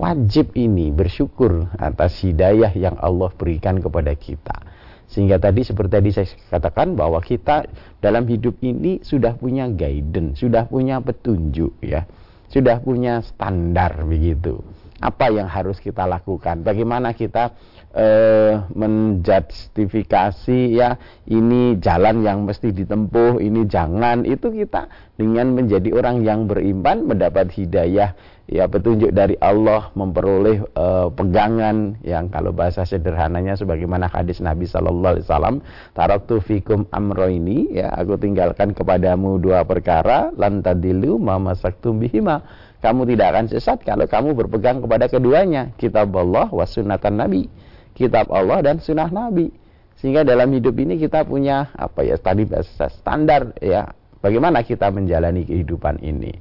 wajib 0.02 0.50
ini 0.59 0.90
bersyukur 0.90 1.71
atas 1.78 2.18
hidayah 2.26 2.75
yang 2.75 2.99
Allah 2.99 3.30
berikan 3.30 3.78
kepada 3.78 4.11
kita. 4.18 4.59
Sehingga 5.06 5.38
tadi 5.38 5.62
seperti 5.62 5.92
tadi 5.94 6.11
saya 6.11 6.26
katakan 6.50 6.99
bahwa 6.99 7.23
kita 7.23 7.71
dalam 8.02 8.26
hidup 8.26 8.59
ini 8.66 8.99
sudah 9.06 9.38
punya 9.38 9.71
guidance, 9.71 10.42
sudah 10.42 10.66
punya 10.66 10.99
petunjuk 10.99 11.78
ya. 11.78 12.02
Sudah 12.50 12.85
punya 12.85 13.25
standar 13.25 14.04
begitu. 14.04 14.61
Apa 15.00 15.32
yang 15.32 15.49
harus 15.49 15.80
kita 15.80 16.04
lakukan? 16.04 16.61
Bagaimana 16.61 17.16
kita 17.16 17.56
eh, 17.97 18.61
menjustifikasi 18.76 20.61
ya 20.76 21.00
ini 21.28 21.80
jalan 21.80 22.21
yang 22.25 22.44
mesti 22.44 22.76
ditempuh, 22.76 23.40
ini 23.40 23.64
jangan. 23.64 24.28
Itu 24.28 24.52
kita 24.52 24.88
dengan 25.16 25.56
menjadi 25.56 25.97
orang 25.97 26.25
yang 26.25 26.44
beriman 26.44 27.09
mendapat 27.09 27.52
hidayah 27.56 28.12
ya 28.50 28.66
petunjuk 28.66 29.14
dari 29.14 29.38
Allah 29.38 29.94
memperoleh 29.94 30.66
uh, 30.75 31.08
pegangan 31.14 31.99
yang 32.02 32.26
kalau 32.26 32.50
bahasa 32.50 32.82
sederhananya 32.82 33.54
sebagaimana 33.54 34.11
hadis 34.11 34.42
Nabi 34.42 34.66
sallallahu 34.66 35.18
alaihi 35.18 35.26
wasallam 35.26 35.56
taraktu 35.94 36.42
fikum 36.42 36.90
amroini 36.90 37.70
ya 37.70 37.94
aku 37.94 38.18
tinggalkan 38.18 38.75
kepadamu 38.75 39.38
dua 39.38 39.62
perkara 39.62 40.34
lantadilu 40.34 41.18
mama 41.18 41.54
saktum 41.54 42.02
bihima. 42.02 42.42
Kamu 42.82 43.06
tidak 43.06 43.30
akan 43.30 43.46
sesat 43.46 43.78
kalau 43.87 44.11
kamu 44.11 44.34
berpegang 44.34 44.82
kepada 44.82 45.06
keduanya 45.06 45.70
kitab 45.78 46.11
Allah 46.18 46.50
wa 46.50 46.66
sunnatan 46.66 47.14
Nabi 47.14 47.46
kitab 47.94 48.26
Allah 48.34 48.58
dan 48.64 48.82
sunnah 48.82 49.06
Nabi. 49.06 49.54
Sehingga 50.02 50.26
dalam 50.26 50.50
hidup 50.50 50.75
ini 50.82 50.99
kita 50.99 51.22
punya 51.22 51.70
apa 51.78 52.02
ya 52.02 52.18
tadi 52.18 52.42
bahasa 52.42 52.90
standar 52.90 53.54
ya 53.62 53.87
bagaimana 54.18 54.66
kita 54.66 54.90
menjalani 54.90 55.46
kehidupan 55.46 56.02
ini 56.02 56.34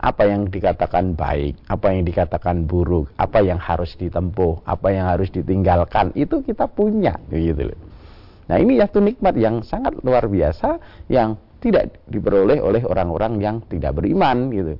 apa 0.00 0.26
yang 0.26 0.50
dikatakan 0.50 1.14
baik, 1.14 1.54
apa 1.70 1.86
yang 1.94 2.02
dikatakan 2.04 2.66
buruk, 2.66 3.14
apa 3.16 3.40
yang 3.40 3.56
harus 3.56 3.94
ditempuh, 3.94 4.66
apa 4.66 4.88
yang 4.90 5.06
harus 5.06 5.30
ditinggalkan, 5.30 6.10
itu 6.18 6.42
kita 6.42 6.66
punya 6.66 7.14
gitu 7.30 7.72
loh. 7.72 7.80
Nah, 8.44 8.60
ini 8.60 8.76
satu 8.76 9.00
nikmat 9.00 9.34
yang 9.40 9.64
sangat 9.64 9.96
luar 10.04 10.28
biasa 10.28 10.76
yang 11.08 11.40
tidak 11.64 12.04
diperoleh 12.04 12.60
oleh 12.60 12.84
orang-orang 12.84 13.40
yang 13.40 13.56
tidak 13.72 13.96
beriman 13.96 14.52
gitu. 14.52 14.76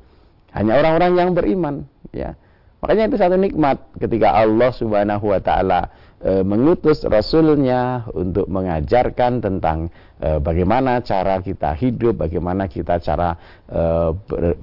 Hanya 0.52 0.84
orang-orang 0.84 1.12
yang 1.16 1.30
beriman, 1.32 1.74
ya. 2.12 2.36
Makanya 2.84 3.08
itu 3.08 3.16
satu 3.16 3.40
nikmat 3.40 3.80
ketika 3.96 4.36
Allah 4.36 4.68
Subhanahu 4.76 5.32
wa 5.32 5.40
taala 5.40 5.88
e, 6.24 6.40
mengutus 6.40 7.04
rasulnya 7.04 8.08
untuk 8.16 8.48
mengajarkan 8.48 9.44
tentang 9.44 9.92
e, 10.16 10.40
bagaimana 10.40 11.04
cara 11.04 11.44
kita 11.44 11.76
hidup, 11.76 12.24
bagaimana 12.24 12.64
kita 12.64 12.96
cara 13.04 13.36
e, 13.68 13.82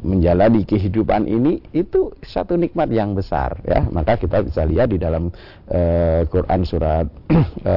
menjalani 0.01 0.65
kehidupan 0.65 1.29
ini 1.29 1.61
itu 1.71 2.09
satu 2.25 2.57
nikmat 2.57 2.89
yang 2.89 3.13
besar 3.13 3.61
ya. 3.61 3.85
Maka 3.93 4.17
kita 4.17 4.41
bisa 4.41 4.65
lihat 4.65 4.89
di 4.89 4.97
dalam 4.97 5.29
e, 5.69 5.81
Quran 6.25 6.61
surat 6.65 7.05
e, 7.71 7.75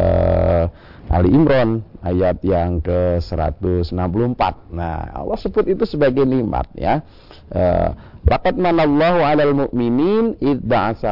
Ali 1.13 1.29
Imran 1.37 1.85
ayat 2.01 2.41
yang 2.41 2.81
ke-164. 2.81 4.43
Nah, 4.73 5.13
Allah 5.13 5.37
sebut 5.37 5.69
itu 5.69 5.85
sebagai 5.85 6.25
nikmat 6.25 6.65
ya. 6.73 7.05
Laqad 8.25 8.57
manallahu 8.57 9.21
'alal 9.21 9.53
mu'minin 9.53 10.41
id 10.41 10.65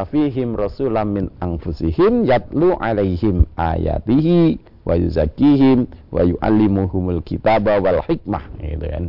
fihim 0.08 0.56
rasulam 0.56 1.12
min 1.12 1.28
anfusihim 1.44 2.24
yatlu 2.24 2.72
'alaihim 2.80 3.44
ayatihi 3.60 4.56
wa 4.88 4.96
yuzakkihim 4.96 5.92
wa 6.08 6.24
yu'allimuhumul 6.24 7.20
kitaba 7.20 7.84
wal 7.84 8.00
hikmah. 8.00 8.48
Gitu 8.56 8.86
kan. 8.88 9.04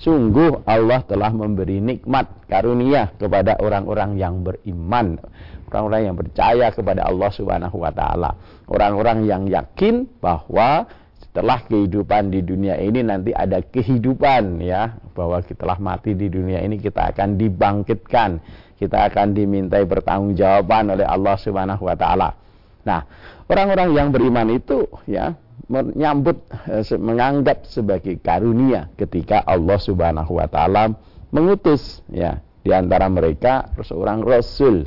Sungguh 0.00 0.64
Allah 0.64 1.04
telah 1.04 1.28
memberi 1.28 1.76
nikmat 1.82 2.48
karunia 2.48 3.12
kepada 3.20 3.60
orang-orang 3.60 4.16
yang 4.16 4.40
beriman, 4.40 5.20
orang-orang 5.68 6.02
yang 6.08 6.16
percaya 6.16 6.72
kepada 6.72 7.04
Allah 7.04 7.28
Subhanahu 7.28 7.76
wa 7.76 7.92
taala, 7.92 8.32
orang-orang 8.70 9.28
yang 9.28 9.44
yakin 9.44 10.08
bahwa 10.22 10.88
setelah 11.30 11.62
kehidupan 11.62 12.34
di 12.34 12.42
dunia 12.42 12.74
ini 12.82 13.06
nanti 13.06 13.30
ada 13.30 13.62
kehidupan 13.62 14.58
ya. 14.66 14.98
Bahwa 15.14 15.38
setelah 15.46 15.78
mati 15.78 16.18
di 16.18 16.26
dunia 16.26 16.58
ini 16.58 16.74
kita 16.82 17.14
akan 17.14 17.38
dibangkitkan. 17.38 18.42
Kita 18.74 19.06
akan 19.06 19.38
dimintai 19.38 19.86
pertanggungjawaban 19.86 20.98
oleh 20.98 21.06
Allah 21.06 21.38
Subhanahu 21.38 21.86
wa 21.86 21.94
taala. 21.94 22.34
Nah, 22.82 23.06
orang-orang 23.46 23.94
yang 23.94 24.08
beriman 24.10 24.50
itu 24.50 24.90
ya 25.06 25.38
menyambut 25.70 26.50
eh, 26.66 26.82
menganggap 26.98 27.62
sebagai 27.62 28.18
karunia 28.18 28.90
ketika 28.98 29.46
Allah 29.46 29.78
Subhanahu 29.78 30.34
wa 30.34 30.50
taala 30.50 30.98
mengutus 31.30 32.02
ya 32.10 32.42
di 32.66 32.74
antara 32.74 33.06
mereka 33.06 33.70
seorang 33.78 34.26
rasul. 34.26 34.82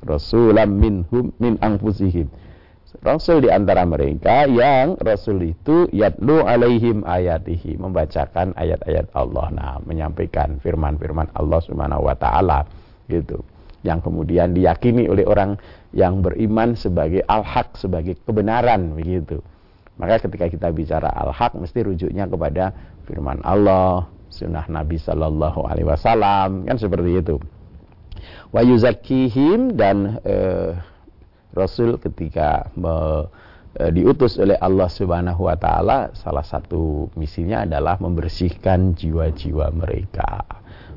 Rasulam 0.00 0.80
minhum 0.80 1.36
min 1.36 1.60
anfusihim 1.60 2.32
Rasul 3.04 3.44
di 3.44 3.50
antara 3.52 3.84
mereka 3.84 4.48
yang 4.48 4.96
Rasul 5.00 5.52
itu 5.52 5.90
yatlu 5.92 6.44
alaihim 6.44 7.04
ayatihi 7.04 7.76
membacakan 7.76 8.56
ayat-ayat 8.56 9.12
Allah. 9.12 9.46
Nah, 9.52 9.76
menyampaikan 9.84 10.56
firman-firman 10.62 11.28
Allah 11.36 11.60
Subhanahu 11.60 12.08
wa 12.08 12.16
taala 12.16 12.64
gitu. 13.10 13.42
Yang 13.84 14.10
kemudian 14.10 14.56
diyakini 14.56 15.06
oleh 15.06 15.28
orang 15.28 15.60
yang 15.94 16.24
beriman 16.24 16.74
sebagai 16.74 17.22
al-haq, 17.28 17.78
sebagai 17.78 18.18
kebenaran 18.24 18.96
begitu. 18.96 19.38
Maka 19.96 20.20
ketika 20.26 20.50
kita 20.50 20.68
bicara 20.74 21.08
al-haq 21.08 21.56
mesti 21.56 21.86
rujuknya 21.86 22.28
kepada 22.28 22.74
firman 23.06 23.40
Allah, 23.46 24.10
sunnah 24.28 24.66
Nabi 24.68 24.98
Sallallahu 24.98 25.64
alaihi 25.64 25.88
wasallam, 25.88 26.66
kan 26.66 26.76
seperti 26.76 27.22
itu. 27.22 27.36
Wa 28.50 28.60
yuzakkihim 28.66 29.78
dan 29.78 30.18
eh, 30.26 30.74
Rasul 31.56 31.96
ketika 31.96 32.68
me, 32.76 33.24
e, 33.80 33.88
diutus 33.90 34.36
oleh 34.36 34.60
Allah 34.60 34.92
Subhanahu 34.92 35.48
wa 35.48 35.56
taala 35.56 36.12
salah 36.12 36.44
satu 36.44 37.08
misinya 37.16 37.64
adalah 37.64 37.96
membersihkan 37.96 38.92
jiwa-jiwa 38.92 39.72
mereka. 39.72 40.44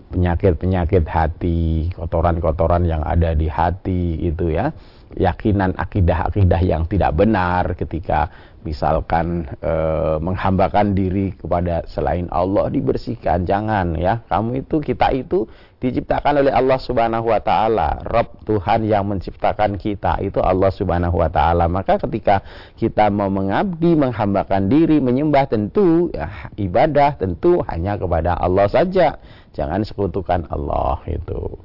Penyakit-penyakit 0.09 1.05
hati, 1.05 1.93
kotoran-kotoran 1.93 2.81
yang 2.83 3.05
ada 3.05 3.37
di 3.37 3.45
hati 3.45 4.19
itu 4.25 4.51
ya. 4.51 4.73
Yakinan 5.09 5.73
akidah-akidah 5.77 6.61
yang 6.61 6.85
tidak 6.85 7.17
benar 7.17 7.73
ketika 7.73 8.29
misalkan 8.61 9.47
e, 9.63 9.73
menghambakan 10.19 10.91
diri 10.91 11.31
kepada 11.33 11.87
selain 11.87 12.27
Allah 12.29 12.67
dibersihkan 12.67 13.47
jangan 13.47 13.95
ya 13.95 14.19
kamu 14.27 14.67
itu 14.67 14.83
kita 14.83 15.15
itu 15.15 15.47
diciptakan 15.79 16.43
oleh 16.43 16.51
Allah 16.51 16.79
Subhanahu 16.79 17.31
wa 17.31 17.39
taala. 17.39 18.03
Rob 18.03 18.35
Tuhan 18.43 18.83
yang 18.83 19.07
menciptakan 19.07 19.79
kita 19.79 20.19
itu 20.19 20.43
Allah 20.43 20.69
Subhanahu 20.75 21.15
wa 21.15 21.31
taala. 21.31 21.71
Maka 21.71 21.99
ketika 22.03 22.43
kita 22.75 23.07
mau 23.07 23.31
mengabdi 23.31 23.95
menghambakan 23.95 24.67
diri 24.67 24.99
menyembah 24.99 25.47
tentu 25.47 26.11
ya, 26.11 26.51
ibadah 26.59 27.15
tentu 27.15 27.63
hanya 27.71 27.95
kepada 27.95 28.35
Allah 28.35 28.67
saja. 28.67 29.17
Jangan 29.55 29.81
sekutukan 29.87 30.45
Allah 30.51 31.01
itu 31.09 31.57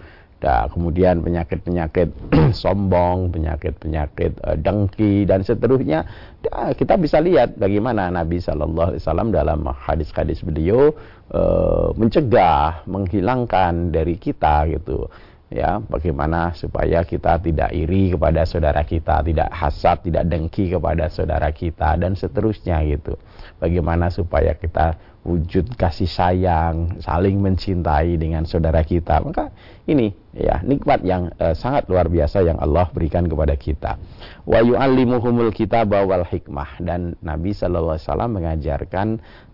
Nah, 0.43 0.69
kemudian 0.69 1.25
penyakit-penyakit 1.25 2.09
sombong, 2.63 3.33
penyakit-penyakit 3.33 4.33
uh, 4.45 4.57
dengki 4.61 5.25
dan 5.25 5.41
seterusnya. 5.41 6.05
Nah, 6.45 6.77
kita 6.77 7.01
bisa 7.01 7.17
lihat 7.23 7.57
bagaimana 7.57 8.13
Nabi 8.13 8.43
Shallallahu 8.45 8.93
Alaihi 8.93 9.03
Wasallam 9.03 9.33
dalam 9.33 9.65
hadis-hadis 9.65 10.45
beliau 10.45 10.93
uh, 11.33 11.97
mencegah, 11.97 12.85
menghilangkan 12.85 13.95
dari 13.95 14.21
kita 14.21 14.69
gitu 14.69 15.09
ya 15.55 15.79
bagaimana 15.79 16.51
supaya 16.57 17.07
kita 17.07 17.39
tidak 17.39 17.71
iri 17.71 18.11
kepada 18.11 18.43
saudara 18.43 18.81
kita 18.83 19.23
tidak 19.23 19.53
hasad 19.55 20.03
tidak 20.03 20.27
dengki 20.27 20.73
kepada 20.73 21.07
saudara 21.13 21.53
kita 21.55 21.95
dan 21.95 22.19
seterusnya 22.19 22.83
gitu 22.83 23.15
bagaimana 23.63 24.11
supaya 24.11 24.57
kita 24.59 24.99
wujud 25.25 25.75
kasih 25.75 26.07
sayang, 26.07 27.01
saling 27.01 27.41
mencintai 27.41 28.21
dengan 28.21 28.45
saudara 28.45 28.85
kita. 28.85 29.25
Maka 29.25 29.51
ini 29.89 30.13
ya 30.35 30.59
nikmat 30.67 31.07
yang 31.07 31.31
uh, 31.39 31.55
sangat 31.55 31.87
luar 31.87 32.11
biasa 32.11 32.43
yang 32.43 32.59
Allah 32.59 32.91
berikan 32.91 33.25
kepada 33.31 33.55
kita. 33.55 33.97
Wa 34.45 34.61
yu'allimuhumul 34.61 35.55
kitab 35.55 35.95
wal 35.95 36.27
hikmah 36.27 36.83
dan 36.83 37.15
Nabi 37.23 37.55
sallallahu 37.55 37.95
alaihi 37.95 38.07
wasallam 38.11 38.31
mengajarkan 38.35 39.07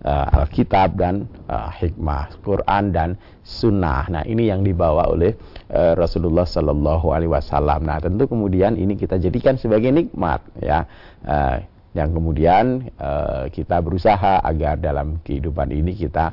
uh, 0.03 0.41
Alkitab 0.41 0.97
dan 0.97 1.29
uh, 1.53 1.69
hikmah, 1.69 2.33
Quran 2.41 2.97
dan 2.97 3.21
sunnah. 3.45 4.09
Nah, 4.09 4.25
ini 4.25 4.49
yang 4.49 4.65
dibawa 4.65 5.13
oleh 5.13 5.37
uh, 5.69 5.93
Rasulullah 5.95 6.49
sallallahu 6.49 7.13
alaihi 7.13 7.31
wasallam. 7.31 7.85
Nah, 7.85 8.01
tentu 8.01 8.25
kemudian 8.25 8.81
ini 8.81 8.97
kita 8.97 9.21
jadikan 9.21 9.61
sebagai 9.61 9.93
nikmat 9.93 10.41
ya. 10.59 10.89
Uh, 11.21 11.61
yang 11.91 12.15
kemudian 12.15 12.87
uh, 13.03 13.51
kita 13.51 13.83
berusaha 13.83 14.39
agar 14.47 14.79
dalam 14.79 15.19
kehidupan 15.27 15.75
ini 15.75 15.99
kita 15.99 16.31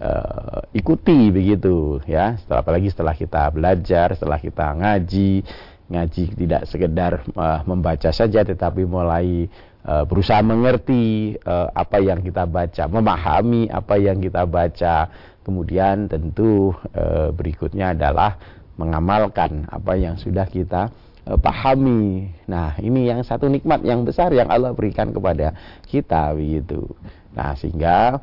uh, 0.00 0.62
ikuti 0.74 1.30
begitu 1.34 1.98
ya 2.06 2.38
setelah 2.38 2.60
apalagi 2.62 2.88
setelah 2.90 3.14
kita 3.14 3.42
belajar 3.50 4.14
setelah 4.14 4.38
kita 4.38 4.66
ngaji 4.78 5.42
ngaji 5.88 6.22
tidak 6.36 6.62
sekedar 6.68 7.12
uh, 7.34 7.64
membaca 7.64 8.10
saja 8.12 8.44
tetapi 8.44 8.84
mulai 8.84 9.48
uh, 9.84 10.04
berusaha 10.04 10.40
mengerti 10.44 11.34
uh, 11.42 11.72
apa 11.74 11.98
yang 11.98 12.22
kita 12.22 12.44
baca 12.46 12.84
memahami 12.86 13.72
apa 13.72 13.94
yang 13.98 14.20
kita 14.20 14.44
baca 14.44 15.08
kemudian 15.42 16.06
tentu 16.06 16.76
uh, 16.94 17.32
berikutnya 17.32 17.96
adalah 17.96 18.36
mengamalkan 18.78 19.66
apa 19.66 19.98
yang 19.98 20.14
sudah 20.14 20.46
kita 20.46 20.94
pahami. 21.28 22.32
Nah, 22.48 22.72
ini 22.80 23.04
yang 23.04 23.20
satu 23.20 23.52
nikmat 23.52 23.84
yang 23.84 24.00
besar 24.00 24.32
yang 24.32 24.48
Allah 24.48 24.72
berikan 24.72 25.12
kepada 25.12 25.52
kita 25.84 26.32
begitu. 26.32 26.88
Nah, 27.36 27.52
sehingga 27.52 28.16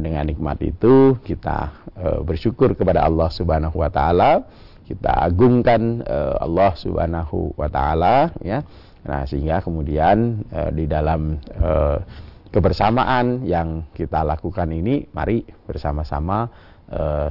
dengan 0.00 0.28
nikmat 0.28 0.60
itu 0.60 1.16
kita 1.24 1.72
uh, 1.96 2.20
bersyukur 2.20 2.76
kepada 2.76 3.04
Allah 3.08 3.32
Subhanahu 3.32 3.80
wa 3.80 3.88
taala, 3.88 4.44
kita 4.84 5.08
agungkan 5.24 6.04
uh, 6.04 6.36
Allah 6.40 6.76
Subhanahu 6.76 7.56
wa 7.56 7.68
taala 7.72 8.34
ya. 8.44 8.60
Nah, 9.00 9.24
sehingga 9.24 9.64
kemudian 9.64 10.44
di 10.76 10.84
dalam 10.84 11.40
kebersamaan 12.52 13.48
yang 13.48 13.88
kita 13.96 14.20
lakukan 14.20 14.68
ini 14.68 15.08
mari 15.16 15.40
bersama-sama 15.64 16.52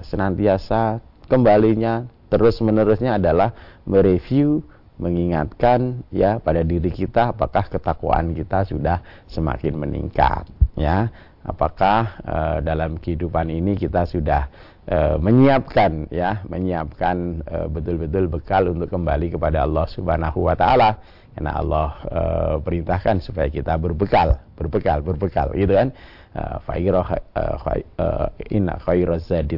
senantiasa 0.01 0.97
kembalinya 1.29 2.09
terus 2.33 2.57
menerusnya 2.65 3.21
adalah 3.21 3.53
mereview 3.85 4.65
mengingatkan 4.99 6.03
ya 6.11 6.41
pada 6.43 6.65
diri 6.65 6.91
kita 6.91 7.31
apakah 7.31 7.69
ketakwaan 7.71 8.35
kita 8.35 8.67
sudah 8.67 8.99
semakin 9.31 9.79
meningkat 9.79 10.49
ya 10.75 11.07
apakah 11.49 12.21
uh, 12.21 12.57
dalam 12.61 13.01
kehidupan 13.01 13.49
ini 13.49 13.73
kita 13.73 14.05
sudah 14.05 14.45
uh, 14.85 15.17
menyiapkan 15.17 16.05
ya 16.13 16.45
menyiapkan 16.45 17.41
uh, 17.49 17.67
betul-betul 17.67 18.29
bekal 18.29 18.69
untuk 18.69 18.93
kembali 18.93 19.33
kepada 19.33 19.65
Allah 19.65 19.89
Subhanahu 19.89 20.45
wa 20.45 20.53
taala? 20.53 21.01
Karena 21.33 21.51
Allah 21.57 21.89
uh, 22.09 22.55
perintahkan 22.61 23.25
supaya 23.25 23.49
kita 23.49 23.73
berbekal 23.81 24.37
berbekal 24.53 25.01
berbekal 25.01 25.49
gitu 25.57 25.73
kan? 25.73 25.89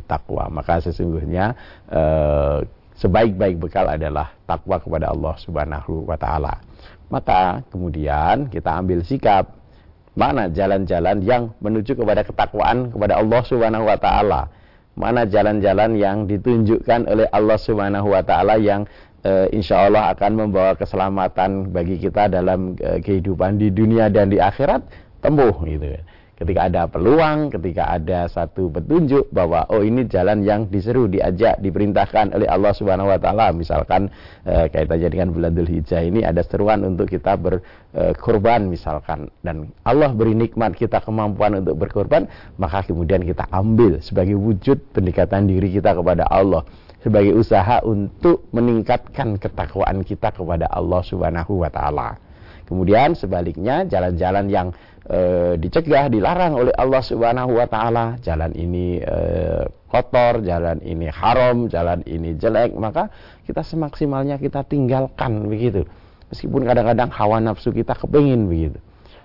Taqwa. 0.08 0.48
Maka 0.48 0.80
sesungguhnya 0.80 1.52
uh, 1.92 2.64
sebaik-baik 2.96 3.58
bekal 3.60 3.90
adalah 3.92 4.32
takwa 4.48 4.78
kepada 4.80 5.12
Allah 5.12 5.36
Subhanahu 5.42 6.08
wa 6.08 6.16
taala. 6.16 6.64
Maka 7.12 7.66
kemudian 7.68 8.48
kita 8.48 8.72
ambil 8.72 9.04
sikap 9.04 9.61
mana 10.16 10.52
jalan-jalan 10.52 11.24
yang 11.24 11.56
menuju 11.64 11.96
kepada 11.96 12.28
ketakwaan 12.28 12.92
kepada 12.92 13.20
Allah 13.20 13.42
Subhanahu 13.48 13.88
wa 13.88 13.98
taala. 13.98 14.42
Mana 14.92 15.24
jalan-jalan 15.24 15.96
yang 15.96 16.28
ditunjukkan 16.28 17.08
oleh 17.08 17.28
Allah 17.32 17.56
Subhanahu 17.56 18.12
wa 18.12 18.20
taala 18.20 18.60
yang 18.60 18.84
e, 19.24 19.48
insya 19.56 19.88
Allah 19.88 20.12
akan 20.12 20.32
membawa 20.36 20.76
keselamatan 20.76 21.72
bagi 21.72 21.96
kita 21.96 22.28
dalam 22.28 22.76
e, 22.76 23.00
kehidupan 23.00 23.56
di 23.56 23.72
dunia 23.72 24.12
dan 24.12 24.28
di 24.28 24.38
akhirat 24.44 24.84
tempuh 25.24 25.56
gitu 25.64 25.96
ketika 26.42 26.66
ada 26.66 26.90
peluang, 26.90 27.54
ketika 27.54 27.94
ada 27.94 28.26
satu 28.26 28.74
petunjuk 28.74 29.30
bahwa 29.30 29.70
oh 29.70 29.86
ini 29.86 30.10
jalan 30.10 30.42
yang 30.42 30.66
diseru, 30.66 31.06
diajak, 31.06 31.62
diperintahkan 31.62 32.34
oleh 32.34 32.50
Allah 32.50 32.74
Subhanahu 32.74 33.14
wa 33.14 33.22
taala. 33.22 33.54
Misalkan 33.54 34.10
eh, 34.50 34.66
kaitannya 34.74 35.10
dengan 35.14 35.30
bulan 35.30 35.54
Dzulhijjah 35.54 36.02
ini 36.02 36.26
ada 36.26 36.42
seruan 36.42 36.82
untuk 36.82 37.14
kita 37.14 37.38
berkorban 37.38 38.66
eh, 38.66 38.70
misalkan 38.74 39.30
dan 39.46 39.70
Allah 39.86 40.10
beri 40.10 40.34
nikmat 40.34 40.74
kita 40.74 41.06
kemampuan 41.06 41.62
untuk 41.62 41.78
berkorban, 41.78 42.26
maka 42.58 42.82
kemudian 42.82 43.22
kita 43.22 43.46
ambil 43.54 44.02
sebagai 44.02 44.34
wujud 44.34 44.82
pendekatan 44.98 45.46
diri 45.46 45.70
kita 45.70 45.94
kepada 45.94 46.26
Allah 46.26 46.66
sebagai 47.06 47.34
usaha 47.38 47.82
untuk 47.86 48.50
meningkatkan 48.54 49.38
ketakwaan 49.38 50.02
kita 50.02 50.34
kepada 50.34 50.70
Allah 50.74 51.02
Subhanahu 51.06 51.62
wa 51.62 51.70
taala. 51.70 52.18
Kemudian 52.72 53.20
sebaliknya 53.20 53.84
jalan-jalan 53.84 54.48
yang 54.48 54.68
e, 55.12 55.20
dicegah, 55.60 56.08
dilarang 56.08 56.56
oleh 56.56 56.74
Allah 56.80 57.04
Subhanahu 57.04 57.60
wa 57.60 57.68
taala. 57.68 58.16
Jalan 58.24 58.56
ini 58.56 59.04
e, 59.04 59.18
kotor, 59.92 60.40
jalan 60.40 60.80
ini 60.80 61.12
haram, 61.12 61.68
jalan 61.68 62.00
ini 62.08 62.40
jelek, 62.40 62.72
maka 62.80 63.12
kita 63.44 63.62
semaksimalnya 63.62 64.40
kita 64.40 64.64
tinggalkan 64.64 65.52
begitu. 65.52 65.84
Meskipun 66.32 66.64
kadang-kadang 66.64 67.12
hawa 67.12 67.44
nafsu 67.44 67.76
kita 67.76 67.92
kepingin 67.92 68.48
begitu. 68.48 68.80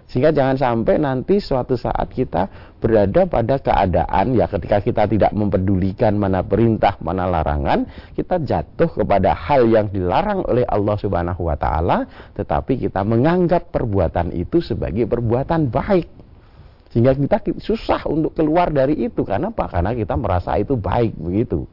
Sehingga 0.07 0.31
jangan 0.31 0.55
sampai 0.55 1.03
nanti 1.03 1.43
suatu 1.43 1.75
saat 1.75 2.07
kita 2.15 2.47
berada 2.79 3.27
pada 3.27 3.59
keadaan 3.59 4.39
ya 4.39 4.47
ketika 4.47 4.79
kita 4.79 5.03
tidak 5.11 5.35
mempedulikan 5.35 6.15
mana 6.15 6.47
perintah, 6.47 6.95
mana 7.03 7.27
larangan, 7.27 7.83
kita 8.15 8.39
jatuh 8.39 8.87
kepada 9.03 9.35
hal 9.35 9.67
yang 9.67 9.91
dilarang 9.91 10.47
oleh 10.47 10.63
Allah 10.63 10.95
Subhanahu 10.95 11.51
wa 11.51 11.59
taala, 11.59 12.07
tetapi 12.39 12.87
kita 12.87 13.03
menganggap 13.03 13.75
perbuatan 13.75 14.31
itu 14.31 14.63
sebagai 14.63 15.11
perbuatan 15.11 15.75
baik. 15.75 16.07
Sehingga 16.95 17.13
kita 17.19 17.43
susah 17.59 18.07
untuk 18.07 18.39
keluar 18.39 18.71
dari 18.71 19.11
itu 19.11 19.27
karena 19.27 19.51
apa? 19.51 19.67
Karena 19.67 19.91
kita 19.91 20.15
merasa 20.15 20.55
itu 20.55 20.79
baik 20.79 21.19
begitu. 21.19 21.67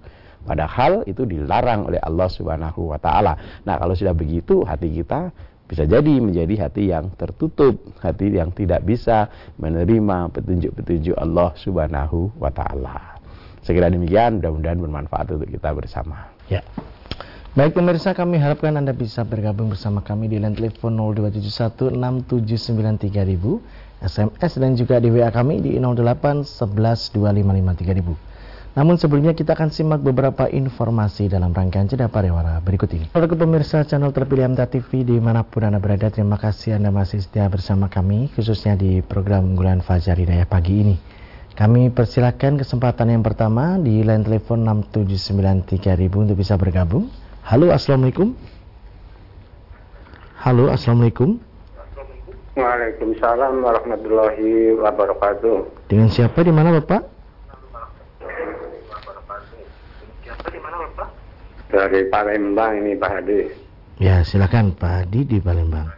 Padahal 0.43 1.07
itu 1.07 1.23
dilarang 1.23 1.87
oleh 1.87 2.01
Allah 2.01 2.27
Subhanahu 2.27 2.91
wa 2.91 2.99
taala. 2.99 3.63
Nah, 3.63 3.79
kalau 3.79 3.95
sudah 3.95 4.11
begitu 4.11 4.65
hati 4.67 4.91
kita 4.91 5.31
bisa 5.73 5.89
jadi 5.89 6.21
menjadi 6.21 6.69
hati 6.69 6.93
yang 6.93 7.09
tertutup, 7.17 7.81
hati 7.97 8.29
yang 8.29 8.53
tidak 8.53 8.86
bisa 8.86 9.33
menerima 9.57 10.29
petunjuk-petunjuk 10.29 11.17
Allah 11.17 11.49
Subhanahu 11.57 12.29
wa 12.38 12.53
taala. 12.53 13.17
Segera 13.65 13.89
demikian, 13.89 14.38
mudah-mudahan 14.38 14.77
bermanfaat 14.77 15.33
untuk 15.33 15.49
kita 15.49 15.73
bersama. 15.73 16.29
Ya. 16.45 16.62
Baik 17.57 17.73
pemirsa, 17.73 18.13
kami 18.13 18.38
harapkan 18.38 18.77
Anda 18.77 18.93
bisa 18.93 19.25
bergabung 19.25 19.73
bersama 19.73 20.05
kami 20.05 20.29
di 20.29 20.38
line 20.38 20.53
telepon 20.53 20.93
02716793000, 21.17 24.05
SMS 24.05 24.53
dan 24.62 24.77
juga 24.77 25.01
di 25.01 25.09
WA 25.09 25.33
kami 25.33 25.57
di 25.57 25.81
08112553000. 25.81 28.32
Namun 28.73 28.97
sebelumnya 28.97 29.38
kita 29.38 29.53
akan 29.53 29.69
simak 29.69 30.01
beberapa 30.01 30.49
informasi 30.49 31.29
dalam 31.29 31.53
rangkaian 31.53 31.86
jeda 31.86 32.09
pariwara 32.09 32.57
berikut 32.57 32.89
ini. 32.97 33.05
Para 33.13 33.29
pemirsa 33.29 33.86
channel 33.86 34.09
terpilih 34.09 34.49
MTA 34.49 34.65
TV 34.65 35.05
di 35.05 35.21
mana 35.21 35.45
pun 35.45 35.62
Anda 35.62 35.77
berada, 35.77 36.09
terima 36.09 36.41
kasih 36.41 36.81
Anda 36.81 36.89
masih 36.89 37.21
setia 37.21 37.45
bersama 37.53 37.86
kami, 37.86 38.33
khususnya 38.33 38.73
di 38.73 39.05
program 39.05 39.53
unggulan 39.53 39.86
Fajar 39.86 40.17
Hidayah 40.17 40.49
pagi 40.49 40.81
ini. 40.81 40.95
Kami 41.53 41.93
persilahkan 41.93 42.57
kesempatan 42.57 43.13
yang 43.13 43.21
pertama 43.21 43.77
di 43.77 44.01
line 44.01 44.25
telepon 44.25 44.65
6793000 44.89 46.09
untuk 46.09 46.33
bisa 46.41 46.57
bergabung. 46.57 47.13
Halo, 47.45 47.69
Assalamualaikum. 47.69 48.33
Halo, 50.41 50.73
Assalamualaikum. 50.73 51.38
Waalaikumsalam 52.57 53.62
warahmatullahi 53.62 54.81
wabarakatuh. 54.81 55.86
Dengan 55.93 56.09
siapa 56.09 56.41
di 56.41 56.49
mana 56.49 56.73
Bapak? 56.81 57.12
Dari 61.73 62.05
Palembang 62.05 62.86
ini 62.86 62.93
Pak 62.93 63.09
Hadi. 63.09 63.49
Ya, 63.97 64.21
silakan 64.21 64.77
Pak 64.77 65.09
Hadi 65.09 65.25
di 65.25 65.41
Palembang. 65.41 65.89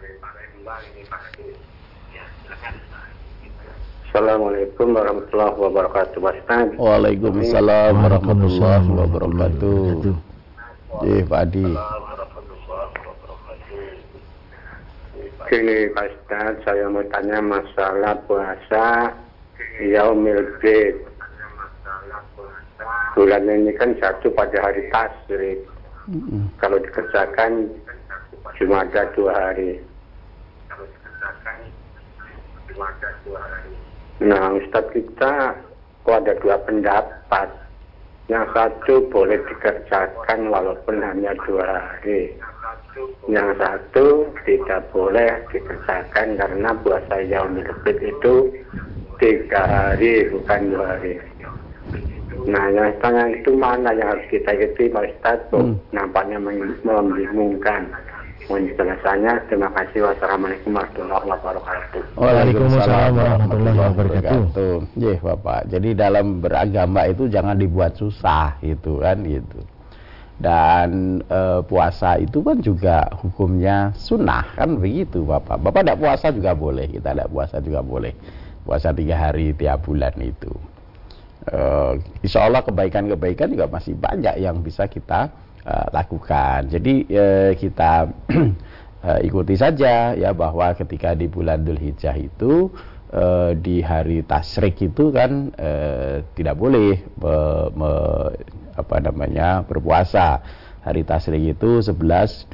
Assalamualaikum 4.07 4.95
warahmatullahi 4.95 5.59
wabarakatuh, 5.59 6.17
Pak 6.23 6.33
Ustaz. 6.39 6.67
Waalaikumsalam 6.79 7.91
warahmatullahi 7.91 8.87
wabarakatuh. 8.87 10.15
Iya, 11.03 11.27
Pak 11.27 11.39
Hadi. 11.43 11.67
Gini 15.51 15.77
Pak 15.91 16.05
Ustaz, 16.07 16.53
saya 16.63 16.87
mau 16.87 17.03
tanya 17.11 17.43
masalah 17.43 18.15
puasa 18.23 19.11
Yaumil 19.83 20.55
Bid. 20.63 21.14
Bulan 23.15 23.47
ini 23.47 23.71
kan 23.79 23.95
jatuh 23.95 24.27
pada 24.35 24.59
hari 24.59 24.91
tasrik. 24.91 25.63
Kalau 26.59 26.77
dikerjakan 26.83 27.71
cuma 28.59 28.83
ada 28.83 29.07
dua 29.15 29.31
hari. 29.31 29.79
Nah, 34.19 34.59
Ustadz 34.59 34.91
kita 34.91 35.55
kok 36.03 36.17
ada 36.23 36.35
dua 36.43 36.59
pendapat. 36.67 37.49
Yang 38.25 38.45
satu 38.57 39.05
boleh 39.13 39.37
dikerjakan 39.47 40.49
walaupun 40.49 40.97
hanya 40.99 41.31
dua 41.47 41.63
hari. 41.63 42.35
Yang 43.31 43.49
satu 43.61 44.27
tidak 44.43 44.91
boleh 44.91 45.39
dikerjakan 45.55 46.35
karena 46.35 46.69
puasa 46.81 47.15
yang 47.21 47.53
Bid 47.85 48.01
itu 48.01 48.49
tiga 49.21 49.61
hari 49.63 50.27
bukan 50.33 50.61
dua 50.73 50.85
hari. 50.97 51.21
Nah, 52.45 52.69
yang 52.69 52.93
tanya 53.01 53.25
itu 53.33 53.57
mana 53.57 53.89
yang 53.97 54.13
harus 54.13 54.25
kita 54.29 54.53
ikuti 54.53 54.93
Pak 54.93 55.03
Ustadz? 55.09 55.49
Hmm. 55.49 55.81
Nampaknya 55.89 56.37
membingungkan. 56.37 57.89
Mohon 58.45 58.77
penjelasannya. 58.77 59.33
Terima 59.49 59.69
kasih. 59.73 60.05
Wassalamualaikum 60.05 60.77
warahmatullahi 60.77 61.25
wabarakatuh. 61.25 62.01
Waalaikumsalam 62.13 63.11
warahmatullahi 63.17 63.79
wabarakatuh. 63.81 64.73
Iya, 64.93 65.15
Bapak. 65.17 65.61
Jadi 65.73 65.89
dalam 65.97 66.25
beragama 66.45 67.09
itu 67.09 67.25
jangan 67.25 67.57
dibuat 67.57 67.97
susah 67.97 68.61
gitu 68.61 69.01
kan 69.01 69.25
gitu. 69.25 69.65
Dan 70.35 71.23
e, 71.25 71.63
puasa 71.63 72.19
itu 72.19 72.43
kan 72.43 72.59
juga 72.59 73.07
hukumnya 73.23 73.95
sunnah 73.95 74.43
kan 74.53 74.77
begitu 74.77 75.23
Bapak. 75.23 75.63
Bapak 75.63 75.87
tidak 75.87 75.97
puasa 76.03 76.27
juga 76.29 76.51
boleh, 76.51 76.91
kita 76.91 77.15
tidak 77.15 77.31
puasa 77.31 77.63
juga 77.63 77.79
boleh. 77.79 78.13
Puasa 78.67 78.91
tiga 78.91 79.15
hari 79.15 79.55
tiap 79.55 79.87
bulan 79.87 80.11
itu 80.19 80.74
uh, 81.51 81.93
insya 82.25 82.47
Allah 82.47 82.65
kebaikan-kebaikan 82.65 83.53
juga 83.53 83.69
masih 83.69 83.93
banyak 83.93 84.41
yang 84.41 84.61
bisa 84.65 84.89
kita 84.89 85.29
uh, 85.65 85.87
lakukan. 85.93 86.69
Jadi 86.71 87.05
uh, 87.11 87.51
kita 87.53 88.09
uh, 89.05 89.19
ikuti 89.27 89.55
saja 89.59 90.15
ya 90.17 90.31
bahwa 90.33 90.73
ketika 90.73 91.13
di 91.13 91.29
bulan 91.29 91.61
Dhul 91.65 91.81
Hijjah 91.81 92.15
itu 92.17 92.73
uh, 93.13 93.51
di 93.53 93.81
hari 93.85 94.25
tasrik 94.25 94.81
itu 94.81 95.13
kan 95.13 95.53
uh, 95.57 96.25
tidak 96.33 96.55
boleh 96.57 96.97
me, 97.19 97.35
me, 97.73 97.91
apa 98.75 98.95
namanya 99.01 99.61
berpuasa. 99.65 100.41
Hari 100.85 101.01
tasrik 101.01 101.57
itu 101.57 101.81
11, 101.81 102.45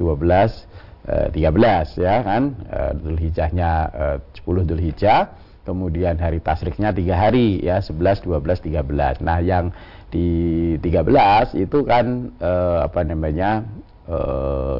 uh, 1.04 1.28
13 1.28 2.00
ya 2.00 2.16
kan. 2.24 2.42
Uh, 2.68 2.92
Dhul 2.96 3.18
Hijjahnya 3.20 3.70
uh, 3.92 4.16
10 4.40 4.68
Dhul 4.68 4.82
Hijjah 4.88 5.51
kemudian 5.62 6.18
hari 6.18 6.42
tasriknya 6.42 6.90
tiga 6.90 7.14
hari 7.18 7.62
ya 7.62 7.78
11, 7.78 8.26
12, 8.26 8.62
13. 8.62 9.22
Nah 9.22 9.38
yang 9.38 9.70
di 10.12 10.76
13 10.82 11.56
itu 11.56 11.78
kan 11.86 12.34
eh, 12.36 12.78
apa 12.84 13.00
namanya 13.06 13.64
eh, 14.06 14.76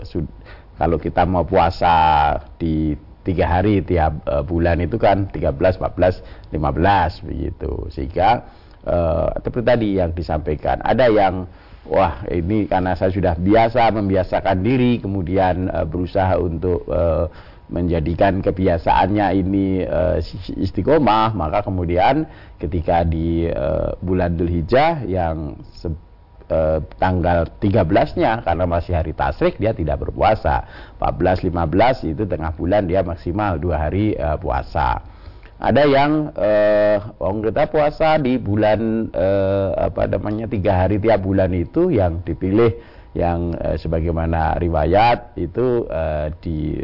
kalau 0.76 0.98
kita 0.98 1.22
mau 1.24 1.46
puasa 1.46 1.94
di 2.58 2.98
tiga 3.22 3.46
hari 3.46 3.80
tiap 3.86 4.26
eh, 4.26 4.42
bulan 4.42 4.82
itu 4.82 4.98
kan 4.98 5.30
13, 5.30 5.78
14, 5.78 6.50
15 6.50 7.26
begitu 7.26 7.72
sehingga 7.94 8.44
eh, 8.82 9.28
seperti 9.40 9.66
tadi 9.66 9.88
yang 9.96 10.10
disampaikan 10.12 10.82
ada 10.82 11.06
yang 11.06 11.46
wah 11.86 12.22
ini 12.30 12.66
karena 12.70 12.94
saya 12.94 13.10
sudah 13.10 13.34
biasa 13.38 13.90
membiasakan 13.94 14.58
diri 14.62 14.98
kemudian 14.98 15.70
eh, 15.70 15.86
berusaha 15.86 16.34
untuk 16.38 16.82
eh, 16.90 17.26
menjadikan 17.72 18.44
kebiasaannya 18.44 19.26
ini 19.40 19.88
uh, 19.88 20.20
istiqomah 20.60 21.32
maka 21.32 21.64
kemudian 21.64 22.28
ketika 22.60 23.02
di 23.02 23.48
uh, 23.48 23.96
bulan 24.04 24.36
Hijjah 24.36 25.02
yang 25.08 25.56
uh, 26.52 26.78
tanggal 27.00 27.48
13-nya 27.58 28.44
karena 28.44 28.64
masih 28.68 28.92
hari 28.92 29.16
tasrik 29.16 29.56
dia 29.56 29.72
tidak 29.72 30.04
berpuasa. 30.04 30.68
14 31.00 31.48
15 31.48 32.12
itu 32.12 32.22
tengah 32.28 32.52
bulan 32.52 32.84
dia 32.84 33.00
maksimal 33.00 33.56
dua 33.56 33.88
hari 33.88 34.12
uh, 34.14 34.36
puasa. 34.36 35.00
Ada 35.62 35.86
yang 35.86 36.34
uh, 36.34 37.22
oh 37.22 37.38
kita 37.38 37.70
puasa 37.70 38.18
di 38.18 38.34
bulan 38.34 39.06
uh, 39.14 39.78
apa 39.78 40.10
namanya 40.10 40.50
tiga 40.50 40.74
hari 40.74 40.98
tiap 40.98 41.22
bulan 41.22 41.54
itu 41.54 41.94
yang 41.94 42.18
dipilih 42.26 42.74
yang 43.14 43.54
uh, 43.54 43.78
sebagaimana 43.78 44.58
riwayat 44.58 45.38
itu 45.38 45.86
uh, 45.86 46.34
di 46.42 46.82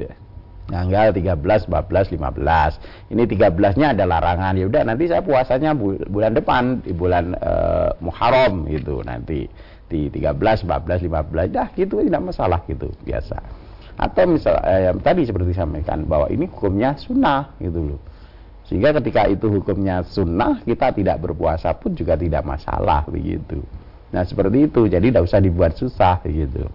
tanggal 0.68 1.10
13, 1.10 1.40
14, 1.40 2.12
15. 2.14 3.12
Ini 3.16 3.22
13-nya 3.24 3.96
ada 3.96 4.04
larangan. 4.04 4.52
Ya 4.54 4.68
udah 4.68 4.82
nanti 4.84 5.08
saya 5.08 5.24
puasanya 5.24 5.72
bulan 6.06 6.36
depan 6.36 6.84
di 6.84 6.92
bulan 6.92 7.32
uh, 7.40 7.90
Muharram 8.04 8.68
gitu 8.68 9.00
nanti 9.02 9.48
di 9.88 10.12
13, 10.12 10.68
14, 10.68 11.08
15 11.08 11.56
dah 11.56 11.68
gitu 11.72 12.04
tidak 12.04 12.22
masalah 12.22 12.60
gitu 12.68 12.92
biasa. 13.02 13.40
Atau 13.98 14.30
misal 14.30 14.54
eh, 14.62 14.94
tadi 15.02 15.26
seperti 15.26 15.58
sampaikan 15.58 16.06
bahwa 16.06 16.30
ini 16.30 16.46
hukumnya 16.46 16.94
sunnah 16.94 17.58
gitu 17.58 17.96
loh. 17.96 18.00
Sehingga 18.68 18.94
ketika 19.00 19.26
itu 19.26 19.48
hukumnya 19.48 20.04
sunnah 20.06 20.60
kita 20.62 20.92
tidak 20.92 21.18
berpuasa 21.24 21.72
pun 21.74 21.96
juga 21.96 22.14
tidak 22.14 22.44
masalah 22.46 23.02
begitu. 23.08 23.58
Nah 24.12 24.22
seperti 24.22 24.70
itu 24.70 24.86
jadi 24.86 25.02
tidak 25.10 25.24
usah 25.26 25.40
dibuat 25.42 25.74
susah 25.74 26.20
gitu 26.28 26.68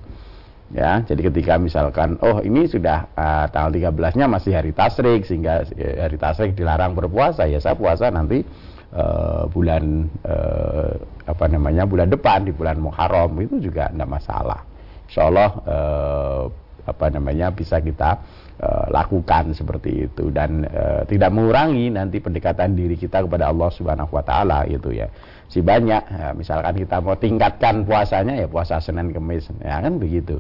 ya 0.74 1.06
jadi 1.06 1.30
ketika 1.30 1.62
misalkan 1.62 2.18
oh 2.26 2.42
ini 2.42 2.66
sudah 2.66 3.06
uh, 3.14 3.46
tanggal 3.54 3.94
13-nya 3.94 4.26
masih 4.26 4.58
hari 4.58 4.74
tasrik 4.74 5.22
sehingga 5.24 5.62
uh, 5.70 5.96
hari 6.10 6.18
tasrik 6.18 6.58
dilarang 6.58 6.98
berpuasa 6.98 7.46
ya 7.46 7.62
saya 7.62 7.78
puasa 7.78 8.10
nanti 8.10 8.42
uh, 8.94 9.46
bulan 9.50 10.10
uh, 10.26 10.94
apa 11.26 11.46
namanya 11.50 11.84
bulan 11.90 12.10
depan 12.10 12.46
di 12.46 12.54
bulan 12.54 12.78
Muharram 12.82 13.34
itu 13.42 13.60
juga 13.60 13.90
tidak 13.90 14.10
masalah. 14.10 14.62
Insya 15.10 15.22
Allah 15.30 15.50
uh, 15.66 16.44
apa 16.84 17.08
namanya 17.08 17.48
bisa 17.54 17.80
kita 17.80 18.42
lakukan 18.92 19.52
seperti 19.52 20.08
itu. 20.08 20.32
Dan 20.32 20.64
uh, 20.64 21.04
tidak 21.04 21.36
mengurangi 21.36 21.92
nanti 21.92 22.24
pendekatan 22.24 22.80
diri 22.80 22.96
kita 22.96 23.24
kepada 23.24 23.52
Allah 23.52 23.68
Subhanahu 23.72 24.12
Wa 24.14 24.24
Taala 24.24 24.64
itu 24.68 24.92
ya. 24.96 25.08
Si 25.52 25.60
banyak 25.60 26.04
ya, 26.08 26.32
misalkan 26.32 26.80
kita 26.80 27.04
mau 27.04 27.20
tingkatkan 27.20 27.84
puasanya 27.84 28.40
ya 28.40 28.48
puasa 28.48 28.80
Senin 28.80 29.12
Kemis 29.12 29.52
ya 29.60 29.84
kan 29.84 30.00
begitu 30.00 30.40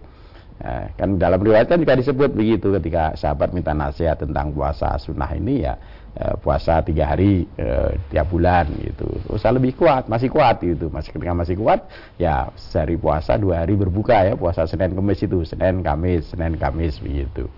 Nah, 0.61 0.85
kan 0.93 1.17
dalam 1.17 1.41
riwayat 1.41 1.65
kan 1.65 1.81
juga 1.81 1.97
disebut 1.97 2.37
begitu 2.37 2.69
ketika 2.77 3.17
sahabat 3.17 3.51
minta 3.57 3.73
nasihat 3.73 4.21
tentang 4.21 4.53
puasa 4.53 4.93
sunnah 5.01 5.27
ini 5.33 5.65
ya 5.65 5.73
eh, 6.13 6.37
puasa 6.37 6.85
tiga 6.85 7.09
hari 7.09 7.49
eh, 7.57 7.97
tiap 8.13 8.29
bulan 8.29 8.69
gitu. 8.77 9.09
Usah 9.33 9.49
lebih 9.49 9.73
kuat 9.73 10.05
masih 10.05 10.29
kuat 10.29 10.61
gitu. 10.61 10.93
Masih 10.93 11.09
ketika 11.09 11.33
masih 11.33 11.57
kuat 11.57 11.89
ya 12.21 12.53
sehari 12.53 13.01
puasa 13.01 13.33
dua 13.41 13.65
hari 13.65 13.73
berbuka 13.73 14.29
ya 14.29 14.33
puasa 14.37 14.69
Senin 14.69 14.93
Kamis 14.93 15.25
itu. 15.25 15.41
Senin 15.41 15.81
Kamis 15.81 16.29
Senin 16.29 16.53
Kamis 16.61 17.01
begitu. 17.01 17.49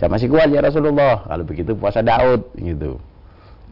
Saya 0.00 0.08
masih 0.08 0.32
kuat 0.32 0.48
ya 0.48 0.64
Rasulullah. 0.64 1.28
Kalau 1.28 1.44
begitu 1.44 1.76
puasa 1.76 2.00
Daud 2.00 2.48
gitu. 2.56 2.96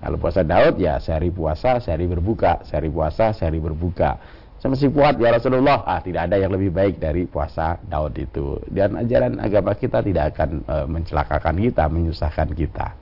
Kalau 0.04 0.20
puasa 0.20 0.44
Daud 0.44 0.76
ya 0.76 1.00
sehari 1.00 1.32
puasa 1.32 1.80
sehari 1.80 2.04
berbuka. 2.04 2.60
Sehari 2.68 2.92
puasa 2.92 3.32
sehari 3.32 3.56
berbuka 3.56 4.20
saya 4.56 4.72
masih 4.72 4.88
kuat 4.88 5.20
ya 5.20 5.36
Rasulullah. 5.36 5.84
Ah 5.84 6.00
tidak 6.00 6.32
ada 6.32 6.40
yang 6.40 6.48
lebih 6.48 6.72
baik 6.72 6.96
dari 6.96 7.28
puasa 7.28 7.76
Daud 7.84 8.16
itu. 8.16 8.56
Dan 8.72 8.96
ajaran 8.96 9.36
agama 9.36 9.76
kita 9.76 10.00
tidak 10.00 10.32
akan 10.32 10.64
e, 10.64 10.76
mencelakakan 10.88 11.56
kita 11.60 11.84
menyusahkan 11.92 12.48
kita. 12.56 12.96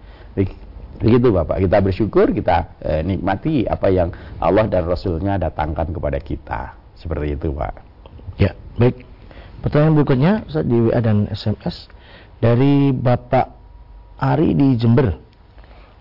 Begitu 0.99 1.29
Bapak. 1.31 1.63
Kita 1.63 1.79
bersyukur 1.79 2.35
kita 2.35 2.75
e, 2.83 2.93
nikmati 3.07 3.71
apa 3.71 3.87
yang 3.87 4.11
Allah 4.43 4.67
dan 4.67 4.83
Rasulnya 4.83 5.39
datangkan 5.39 5.95
kepada 5.95 6.19
kita. 6.19 6.75
Seperti 6.99 7.39
itu 7.39 7.55
Pak. 7.55 7.75
Ya 8.43 8.51
baik. 8.75 9.07
Pertanyaan 9.63 9.95
berikutnya 9.95 10.33
di 10.67 10.91
WA 10.91 11.01
dan 11.01 11.31
SMS 11.31 11.87
dari 12.43 12.91
Bapak 12.91 13.47
Ari 14.19 14.59
di 14.59 14.75
Jember. 14.75 15.17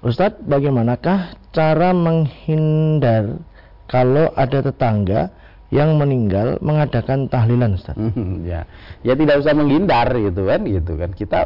Ustadz 0.04 0.44
bagaimanakah 0.44 1.40
cara 1.56 1.96
menghindar 1.96 3.40
kalau 3.88 4.34
ada 4.36 4.60
tetangga 4.60 5.43
yang 5.74 5.98
meninggal 5.98 6.62
mengadakan 6.62 7.26
tahlilan 7.26 7.74
Ustaz. 7.74 7.98
ya. 8.46 8.70
Ya 9.02 9.14
tidak 9.18 9.42
usah 9.42 9.58
menghindar 9.58 10.14
gitu 10.14 10.46
kan 10.46 10.62
gitu 10.70 10.94
kan. 10.94 11.10
Kita 11.18 11.40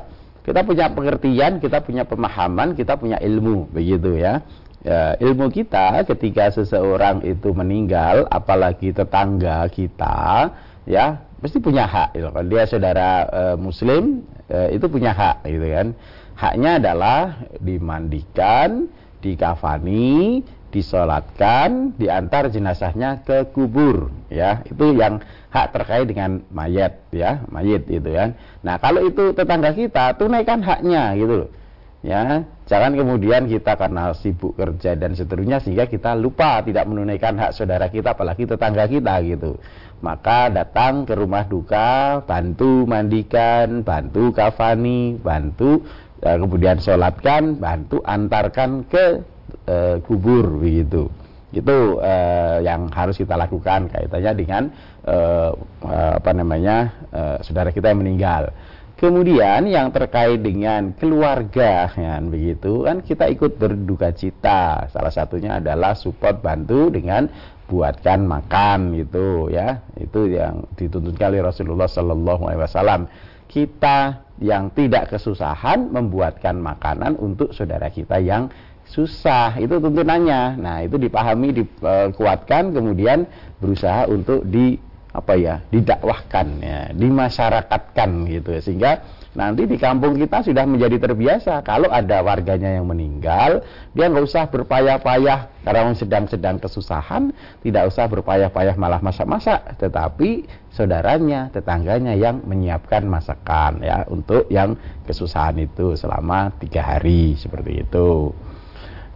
kita 0.43 0.63
punya 0.67 0.91
pengertian, 0.91 1.63
kita 1.63 1.79
punya 1.83 2.03
pemahaman, 2.03 2.75
kita 2.75 2.99
punya 2.99 3.19
ilmu 3.23 3.71
begitu 3.71 4.19
ya. 4.19 4.43
ya 4.83 5.15
ilmu 5.19 5.47
kita 5.47 6.03
ketika 6.07 6.51
seseorang 6.51 7.23
itu 7.23 7.55
meninggal 7.55 8.27
apalagi 8.27 8.91
tetangga 8.91 9.67
kita 9.71 10.51
ya 10.87 11.19
pasti 11.39 11.57
punya 11.63 11.87
hak 11.87 12.15
gitu. 12.17 12.27
Kalau 12.31 12.47
dia 12.47 12.63
saudara 12.67 13.09
e, 13.27 13.41
muslim 13.59 14.23
e, 14.47 14.75
itu 14.75 14.85
punya 14.91 15.11
hak 15.13 15.45
gitu 15.47 15.67
kan. 15.71 15.87
Haknya 16.37 16.71
adalah 16.77 17.19
dimandikan, 17.57 18.85
dikafani, 19.25 20.45
disolatkan, 20.67 21.95
diantar 21.95 22.51
jenazahnya 22.51 23.23
ke 23.23 23.47
kubur, 23.55 24.11
ya 24.27 24.61
itu 24.67 24.93
yang 24.93 25.23
hak 25.47 25.71
terkait 25.71 26.05
dengan 26.11 26.43
mayat, 26.51 26.99
ya 27.15 27.47
mayit 27.47 27.87
itu 27.87 28.09
kan. 28.11 28.35
Nah 28.61 28.75
kalau 28.77 29.03
itu 29.07 29.31
tetangga 29.31 29.71
kita 29.71 30.19
tunaikan 30.19 30.59
haknya 30.59 31.15
gitu, 31.15 31.47
ya 32.03 32.43
jangan 32.67 32.99
kemudian 32.99 33.47
kita 33.47 33.79
karena 33.79 34.11
sibuk 34.11 34.59
kerja 34.59 34.99
dan 34.99 35.15
seterusnya 35.15 35.63
sehingga 35.63 35.87
kita 35.87 36.19
lupa 36.19 36.59
tidak 36.61 36.83
menunaikan 36.83 37.39
hak 37.39 37.55
saudara 37.55 37.87
kita, 37.87 38.11
apalagi 38.11 38.43
tetangga 38.43 38.91
kita 38.91 39.23
gitu. 39.23 39.55
Maka 40.03 40.53
datang 40.53 41.07
ke 41.07 41.15
rumah 41.17 41.47
duka, 41.47 42.21
bantu 42.27 42.85
mandikan, 42.85 43.81
bantu 43.81 44.35
kafani, 44.35 45.17
bantu 45.17 45.81
eh, 46.21 46.37
kemudian 46.37 46.77
sholatkan, 46.77 47.57
bantu 47.57 48.03
antarkan 48.05 48.85
ke 48.85 49.36
uh, 49.67 49.99
kubur 50.01 50.57
begitu. 50.57 51.11
Itu 51.51 52.01
uh, 52.03 52.59
yang 52.59 52.91
harus 52.91 53.15
kita 53.15 53.39
lakukan 53.39 53.87
kaitannya 53.87 54.33
dengan 54.35 54.63
uh, 55.07 55.51
apa 56.19 56.31
namanya 56.35 57.07
uh, 57.11 57.37
saudara 57.39 57.71
kita 57.71 57.91
yang 57.91 58.03
meninggal. 58.03 58.51
Kemudian 58.97 59.69
yang 59.69 59.93
terkait 59.93 60.41
dengan 60.41 60.89
keluarga 60.97 61.85
kan 61.93 62.33
begitu 62.33 62.81
kan 62.81 63.05
kita 63.05 63.29
ikut 63.29 63.61
berduka 63.61 64.09
cita. 64.09 64.89
Salah 64.89 65.13
satunya 65.13 65.61
adalah 65.61 65.93
support 65.93 66.41
bantu 66.41 66.89
dengan 66.89 67.29
buatkan 67.69 68.25
makan 68.25 68.97
gitu 68.97 69.53
ya. 69.53 69.85
Itu 70.01 70.25
yang 70.25 70.65
dituntut 70.73 71.13
kali 71.13 71.37
Rasulullah 71.37 71.85
Sallallahu 71.85 72.49
Alaihi 72.49 72.63
Wasallam. 72.65 73.01
Kita 73.47 74.27
yang 74.41 74.73
tidak 74.73 75.13
kesusahan 75.13 75.93
membuatkan 75.93 76.57
makanan 76.57 77.21
untuk 77.21 77.53
saudara 77.53 77.93
kita 77.93 78.17
yang 78.17 78.49
susah 78.87 79.59
itu 79.59 79.77
tuntunannya. 79.77 80.57
Nah 80.59 80.77
itu 80.83 80.95
dipahami 80.95 81.53
dikuatkan 81.53 82.71
kemudian 82.71 83.27
berusaha 83.59 84.07
untuk 84.07 84.47
di 84.47 84.79
apa 85.17 85.33
ya 85.33 85.65
didakwahkan 85.73 86.47
ya 86.61 86.79
dimasyarakatkan 86.93 88.09
gitu. 88.29 88.49
Sehingga 88.61 89.01
nanti 89.33 89.69
di 89.69 89.77
kampung 89.77 90.17
kita 90.17 90.45
sudah 90.45 90.65
menjadi 90.65 90.97
terbiasa. 90.97 91.61
Kalau 91.65 91.89
ada 91.89 92.21
warganya 92.21 92.77
yang 92.77 92.85
meninggal 92.85 93.65
dia 93.93 94.05
nggak 94.07 94.25
usah 94.25 94.45
berpayah-payah 94.49 95.65
karena 95.65 95.93
sedang-sedang 95.97 96.61
kesusahan 96.61 97.33
tidak 97.65 97.89
usah 97.91 98.05
berpayah-payah 98.07 98.77
malah 98.77 99.01
masak-masak. 99.01 99.77
Tetapi 99.81 100.47
saudaranya 100.69 101.49
tetangganya 101.49 102.13
yang 102.13 102.45
menyiapkan 102.45 103.03
masakan 103.09 103.81
ya 103.81 104.05
untuk 104.07 104.45
yang 104.53 104.77
kesusahan 105.09 105.57
itu 105.57 105.97
selama 105.97 106.53
tiga 106.61 106.85
hari 106.85 107.33
seperti 107.33 107.81
itu 107.83 108.31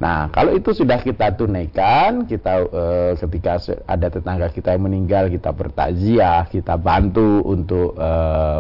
Nah, 0.02 0.34
kalau 0.34 0.58
itu 0.58 0.74
sudah 0.74 0.98
kita 0.98 1.38
tunaikan, 1.38 2.26
kita 2.26 2.66
e, 2.66 2.84
ketika 3.22 3.62
ada 3.86 4.10
tetangga 4.10 4.50
kita 4.50 4.74
yang 4.74 4.90
meninggal, 4.90 5.30
kita 5.30 5.54
bertakziah, 5.54 6.50
kita 6.50 6.74
bantu 6.82 7.46
untuk 7.46 7.94
e, 7.94 8.12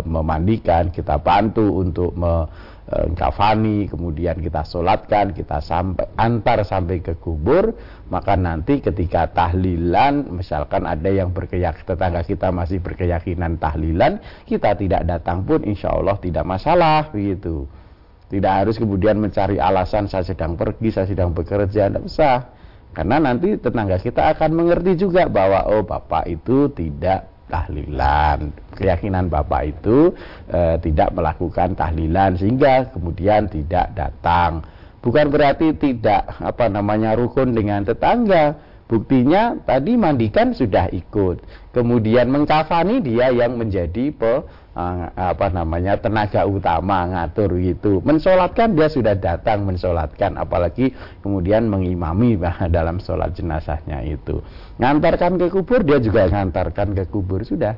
memandikan, 0.05 0.93
kita 0.93 1.17
bantu 1.17 1.81
untuk 1.81 2.13
mengkafani, 2.13 3.89
kemudian 3.89 4.37
kita 4.37 4.61
solatkan, 4.61 5.33
kita 5.33 5.65
sampai 5.65 6.13
antar 6.13 6.61
sampai 6.61 7.01
ke 7.01 7.17
kubur, 7.17 7.73
maka 8.13 8.37
nanti 8.37 8.77
ketika 8.77 9.25
tahlilan, 9.33 10.29
misalkan 10.29 10.85
ada 10.85 11.09
yang 11.09 11.33
berkeyakinan 11.33 11.89
tetangga 11.89 12.21
kita 12.21 12.53
masih 12.53 12.85
berkeyakinan 12.85 13.57
tahlilan, 13.57 14.21
kita 14.45 14.77
tidak 14.77 15.09
datang 15.09 15.41
pun 15.41 15.65
insya 15.65 15.89
Allah 15.89 16.21
tidak 16.21 16.45
masalah 16.45 17.09
begitu. 17.09 17.65
Tidak 18.31 18.53
harus 18.63 18.79
kemudian 18.79 19.19
mencari 19.19 19.59
alasan 19.59 20.07
saya 20.07 20.23
sedang 20.23 20.55
pergi, 20.55 20.87
saya 20.87 21.03
sedang 21.03 21.35
bekerja, 21.35 21.91
tidak 21.91 22.07
usah. 22.07 22.47
Karena 22.95 23.19
nanti 23.19 23.59
tetangga 23.59 23.99
kita 23.99 24.31
akan 24.35 24.55
mengerti 24.55 24.95
juga 24.95 25.27
bahwa 25.27 25.67
oh 25.67 25.83
bapak 25.83 26.31
itu 26.31 26.71
tidak 26.71 27.27
tahlilan. 27.51 28.55
Keyakinan 28.75 29.27
bapak 29.27 29.75
itu 29.75 30.15
e, 30.47 30.79
tidak 30.79 31.11
melakukan 31.11 31.75
tahlilan 31.75 32.39
sehingga 32.39 32.87
kemudian 32.95 33.51
tidak 33.51 33.91
datang. 33.91 34.63
Bukan 35.03 35.27
berarti 35.27 35.75
tidak 35.75 36.31
apa 36.39 36.71
namanya 36.71 37.19
rukun 37.19 37.51
dengan 37.51 37.83
tetangga. 37.83 38.55
Buktinya 38.87 39.55
tadi 39.63 39.95
mandikan 39.95 40.51
sudah 40.51 40.91
ikut. 40.91 41.43
Kemudian 41.71 42.27
mengkafani 42.27 42.99
dia 42.99 43.31
yang 43.31 43.55
menjadi 43.55 44.11
pe, 44.11 44.43
apa 44.71 45.51
namanya 45.51 45.99
tenaga 45.99 46.47
utama 46.47 47.03
ngatur 47.11 47.59
gitu. 47.59 47.99
Mensolatkan 48.07 48.71
dia 48.71 48.87
sudah 48.87 49.15
datang 49.19 49.67
mensolatkan. 49.67 50.39
Apalagi 50.39 50.95
kemudian 51.19 51.67
mengimami 51.67 52.39
dalam 52.75 53.03
sholat 53.03 53.35
jenazahnya 53.35 53.99
itu. 54.07 54.39
Ngantarkan 54.79 55.35
ke 55.35 55.47
kubur 55.51 55.83
dia 55.83 55.99
juga 55.99 56.31
ngantarkan 56.31 56.95
ke 56.95 57.03
kubur. 57.11 57.43
Sudah 57.43 57.75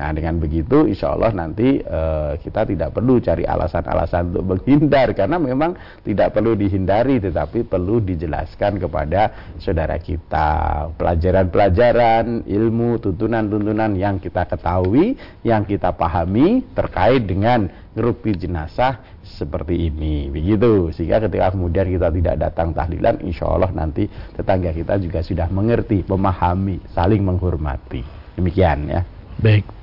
Nah 0.00 0.08
dengan 0.16 0.40
begitu 0.40 0.88
insya 0.88 1.12
Allah 1.12 1.36
nanti 1.36 1.76
e, 1.76 2.00
kita 2.40 2.64
tidak 2.64 2.96
perlu 2.96 3.20
cari 3.20 3.44
alasan-alasan 3.44 4.32
untuk 4.32 4.44
menghindar. 4.56 5.12
Karena 5.18 5.36
memang 5.36 5.76
tidak 6.00 6.32
perlu 6.32 6.56
dihindari 6.56 7.20
tetapi 7.20 7.68
perlu 7.68 8.00
dijelaskan 8.00 8.80
kepada 8.80 9.52
saudara 9.60 10.00
kita. 10.00 10.88
Pelajaran-pelajaran 10.96 12.48
ilmu 12.48 13.04
tuntunan-tuntunan 13.04 13.92
yang 13.92 14.16
kita 14.16 14.48
ketahui 14.48 15.12
yang 15.44 15.68
kita 15.68 15.92
pahami 15.92 16.64
terkait 16.72 17.28
dengan 17.28 17.68
ngerupi 17.92 18.32
jenazah 18.32 18.96
seperti 19.20 19.92
ini. 19.92 20.32
Begitu. 20.32 20.88
Sehingga 20.96 21.20
ketika 21.28 21.52
kemudian 21.52 21.84
kita 21.92 22.08
tidak 22.08 22.34
datang 22.40 22.72
tahlilan 22.72 23.20
insya 23.20 23.44
Allah 23.44 23.68
nanti 23.76 24.08
tetangga 24.32 24.72
kita 24.72 24.96
juga 24.96 25.20
sudah 25.20 25.52
mengerti 25.52 26.00
memahami 26.08 26.80
saling 26.96 27.20
menghormati. 27.20 28.00
Demikian 28.40 28.88
ya. 28.88 29.04
Baik 29.36 29.81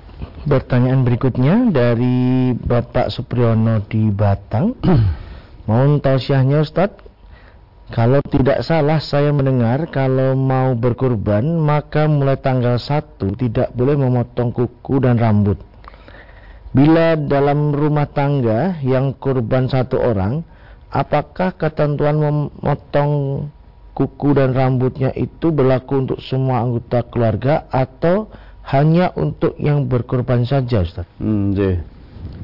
Pertanyaan 0.50 1.04
berikutnya 1.04 1.70
dari 1.72 2.52
Bapak 2.56 3.12
Supriyono 3.12 3.84
di 3.88 4.08
Batang. 4.12 4.76
Mohon 5.68 6.02
tausiahnya 6.02 6.64
Ustadz. 6.64 7.08
Kalau 7.90 8.22
tidak 8.22 8.62
salah 8.62 9.02
saya 9.02 9.34
mendengar 9.34 9.90
kalau 9.90 10.38
mau 10.38 10.78
berkurban 10.78 11.42
maka 11.58 12.06
mulai 12.06 12.38
tanggal 12.38 12.78
1 12.78 13.18
tidak 13.34 13.74
boleh 13.74 13.98
memotong 13.98 14.54
kuku 14.54 15.02
dan 15.02 15.18
rambut. 15.18 15.58
Bila 16.70 17.18
dalam 17.18 17.74
rumah 17.74 18.06
tangga 18.06 18.78
yang 18.86 19.18
kurban 19.18 19.66
satu 19.66 19.98
orang, 19.98 20.46
apakah 20.94 21.58
ketentuan 21.58 22.22
memotong 22.22 23.46
kuku 23.98 24.38
dan 24.38 24.54
rambutnya 24.54 25.10
itu 25.18 25.50
berlaku 25.50 26.06
untuk 26.06 26.20
semua 26.22 26.62
anggota 26.62 27.02
keluarga 27.10 27.66
atau 27.74 28.30
hanya 28.70 29.10
untuk 29.18 29.58
yang 29.58 29.90
berkorban 29.90 30.46
saja 30.46 30.86
Ustaz. 30.86 31.08
Hmm, 31.18 31.54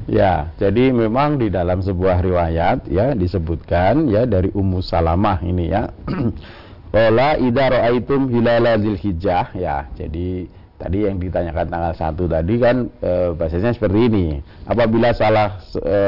Ya, 0.06 0.54
jadi 0.54 0.94
memang 0.94 1.34
di 1.42 1.50
dalam 1.50 1.82
sebuah 1.82 2.22
riwayat 2.22 2.86
ya 2.86 3.10
disebutkan 3.10 4.06
ya 4.06 4.22
dari 4.22 4.54
Ummu 4.54 4.78
Salamah 4.78 5.42
ini 5.42 5.66
ya. 5.66 5.90
Qala 6.94 7.34
idza 7.42 7.64
ra'aitum 7.74 8.30
hilala 8.30 8.78
Dzulhijjah 8.78 9.50
ya. 9.58 9.90
Jadi 9.98 10.46
Tadi 10.76 11.08
yang 11.08 11.16
ditanyakan 11.16 11.72
tanggal 11.72 11.92
1 11.96 12.20
tadi 12.36 12.54
kan 12.60 12.76
e, 13.00 13.32
bahasanya 13.32 13.72
seperti 13.72 14.12
ini. 14.12 14.26
Apabila 14.68 15.08
salah 15.16 15.56
e, 15.72 15.98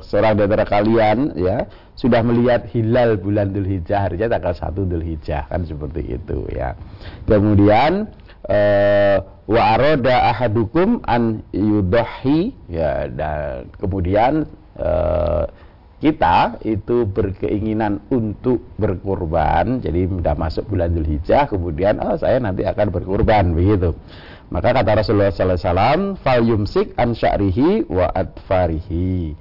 seorang 0.00 0.40
kalian 0.64 1.36
ya 1.36 1.68
sudah 1.92 2.24
melihat 2.24 2.64
hilal 2.72 3.20
bulan 3.20 3.52
Dhul 3.52 3.68
Hijjah 3.68 4.08
harinya 4.08 4.32
tanggal 4.32 4.56
1 4.56 4.88
Dhul 4.88 5.04
Hijjah 5.04 5.44
kan 5.44 5.68
seperti 5.68 6.16
itu 6.16 6.48
ya. 6.56 6.72
Kemudian 7.28 8.08
wa 9.44 9.62
aroda 9.76 10.32
ahadukum 10.32 11.00
an 11.08 11.44
yudahi. 11.52 12.52
Ya 12.68 13.08
dan 13.08 13.72
kemudian 13.80 14.44
e, 14.76 14.90
kita 16.04 16.60
itu 16.64 17.08
berkeinginan 17.08 18.04
untuk 18.12 18.60
berkorban. 18.76 19.80
Jadi 19.80 20.04
sudah 20.08 20.34
masuk 20.36 20.68
bulan 20.68 20.92
Dzulhijjah 20.92 21.48
kemudian 21.48 21.96
oh 22.04 22.16
saya 22.20 22.36
nanti 22.40 22.68
akan 22.68 22.92
berkorban 22.92 23.56
begitu. 23.56 23.96
Maka 24.52 24.76
kata 24.76 25.00
Rasulullah 25.00 25.32
sallallahu 25.32 25.56
alaihi 25.56 25.68
wasallam 25.72 26.00
fal 26.20 26.42
yumsik 26.44 26.92
an 27.00 27.16
sya'rihi 27.16 27.88
wa 27.88 28.06
adfarihi 28.12 29.34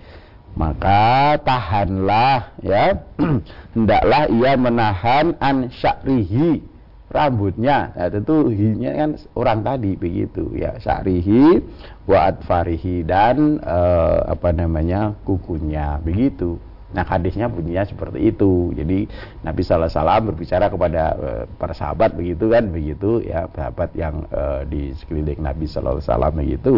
maka 0.54 1.42
tahanlah 1.42 2.54
ya. 2.62 3.02
Hendaklah 3.74 4.30
ia 4.30 4.54
menahan 4.54 5.34
an 5.42 5.74
sya'rihi 5.74 6.73
rambutnya. 7.14 7.94
Ya 7.94 8.10
tentu 8.10 8.50
hinya 8.50 8.92
kan 8.98 9.10
orang 9.38 9.62
tadi 9.62 9.94
begitu. 9.96 10.50
Ya 10.58 10.76
syarihi 10.82 11.62
wa 12.10 12.34
adfarihi 12.34 13.06
dan 13.06 13.62
uh, 13.62 14.28
apa 14.28 14.50
namanya 14.52 15.14
kukunya. 15.24 16.02
Begitu. 16.02 16.58
Nah 16.94 17.02
hadisnya 17.06 17.50
bunyinya 17.50 17.86
seperti 17.90 18.34
itu. 18.34 18.70
Jadi 18.78 19.10
Nabi 19.42 19.62
Sallallahu 19.66 19.90
Alaihi 19.90 19.98
Wasallam 19.98 20.24
berbicara 20.30 20.66
kepada 20.70 21.04
uh, 21.18 21.44
para 21.58 21.74
sahabat 21.74 22.14
begitu 22.14 22.54
kan? 22.54 22.70
Begitu 22.70 23.26
ya 23.26 23.50
sahabat 23.50 23.90
yang 23.98 24.26
uh, 24.30 24.62
di 24.66 24.94
sekeliling 24.94 25.42
Nabi 25.42 25.66
Sallallahu 25.66 26.02
Alaihi 26.02 26.10
Wasallam 26.10 26.34
begitu. 26.38 26.76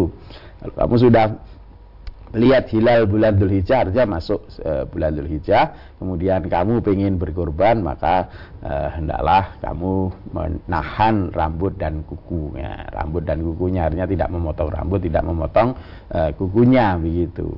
Kamu 0.56 0.96
sudah 0.96 1.36
lihat 2.34 2.66
hilal 2.74 3.06
bulan 3.06 3.38
Dhul 3.38 3.54
Hijjah 3.60 3.86
artinya 3.86 4.18
masuk 4.18 4.50
uh, 4.66 4.82
bulan 4.90 5.14
Dhul 5.14 5.30
Hijjah 5.30 5.94
kemudian 6.02 6.42
kamu 6.50 6.82
ingin 6.90 7.20
berkorban 7.22 7.84
maka 7.84 8.26
uh, 8.66 8.88
hendaklah 8.90 9.54
kamu 9.62 10.10
menahan 10.34 11.30
rambut 11.30 11.78
dan 11.78 12.02
kukunya. 12.02 12.86
Rambut 12.90 13.22
dan 13.22 13.46
kukunya 13.46 13.86
artinya 13.86 14.08
tidak 14.10 14.28
memotong 14.32 14.70
rambut 14.72 15.00
tidak 15.04 15.22
memotong 15.22 15.78
uh, 16.10 16.30
kukunya 16.34 16.98
begitu. 16.98 17.54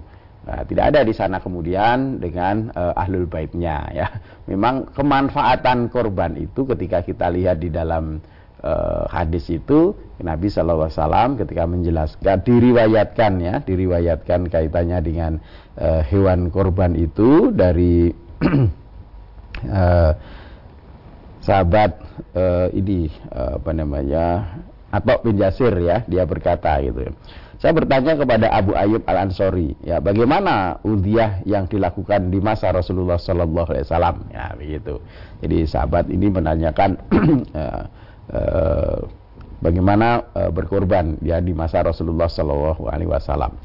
Uh, 0.48 0.64
tidak 0.64 0.96
ada 0.96 1.00
di 1.04 1.12
sana 1.12 1.40
kemudian 1.40 2.20
dengan 2.20 2.72
uh, 2.76 2.92
ahlul 2.96 3.28
baitnya 3.28 3.88
ya. 3.92 4.06
Memang 4.50 4.92
kemanfaatan 4.92 5.88
korban 5.88 6.36
itu 6.36 6.64
ketika 6.64 7.04
kita 7.04 7.28
lihat 7.32 7.60
di 7.60 7.68
dalam 7.72 8.20
uh, 8.62 9.04
hadis 9.10 9.48
itu 9.50 9.94
Nabi 10.18 10.50
Wasallam 10.50 11.38
ketika 11.38 11.62
menjelaskan 11.66 12.42
diriwayatkan 12.42 13.32
ya 13.38 13.54
diriwayatkan 13.62 14.50
kaitannya 14.50 14.98
dengan 15.02 15.32
uh, 15.78 16.02
hewan 16.02 16.50
korban 16.50 16.98
itu 16.98 17.54
dari 17.54 18.10
sahabat 21.46 21.90
ini 22.78 23.10
apa 23.34 23.74
namanya 23.74 24.46
atau 24.94 25.18
bin 25.26 25.34
ya 25.42 26.06
dia 26.06 26.22
berkata 26.22 26.78
gitu 26.78 27.10
saya 27.58 27.74
bertanya 27.74 28.14
kepada 28.14 28.46
Abu 28.54 28.78
Ayyub 28.78 29.02
Al 29.10 29.26
Ansori, 29.26 29.74
ya 29.82 29.98
bagaimana 29.98 30.78
udhiyah 30.86 31.42
yang 31.42 31.66
dilakukan 31.66 32.30
di 32.30 32.38
masa 32.38 32.70
Rasulullah 32.70 33.18
Sallallahu 33.18 33.74
Alaihi 33.74 33.82
Wasallam, 33.90 34.16
ya 34.30 34.54
begitu. 34.54 35.02
Jadi 35.42 35.66
sahabat 35.66 36.06
ini 36.06 36.30
menanyakan 36.30 36.94
Eh, 38.28 39.00
bagaimana 39.58 40.22
uh, 40.36 40.50
berkorban 40.54 41.18
ya 41.18 41.42
di 41.42 41.50
masa 41.50 41.82
Rasulullah 41.82 42.30
Shallallahu 42.30 42.86
Alaihi 42.86 43.10
Wasallam. 43.10 43.56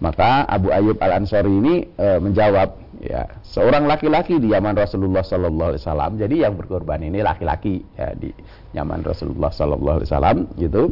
Maka 0.00 0.44
Abu 0.44 0.68
Ayyub 0.68 1.00
Al 1.00 1.22
Ansori 1.22 1.48
ini 1.48 1.74
uh, 1.96 2.20
menjawab, 2.20 2.76
ya 3.00 3.28
seorang 3.44 3.88
laki-laki 3.88 4.36
di 4.36 4.52
zaman 4.52 4.76
Rasulullah 4.76 5.20
Shallallahu 5.22 5.70
Alaihi 5.76 5.82
Wasallam. 5.84 6.12
Jadi 6.20 6.36
yang 6.42 6.56
berkorban 6.56 7.00
ini 7.04 7.20
laki-laki 7.20 7.84
ya 7.96 8.12
di 8.16 8.32
zaman 8.72 9.04
Rasulullah 9.04 9.52
Shallallahu 9.52 9.96
Alaihi 10.00 10.10
Wasallam 10.10 10.38
gitu. 10.58 10.82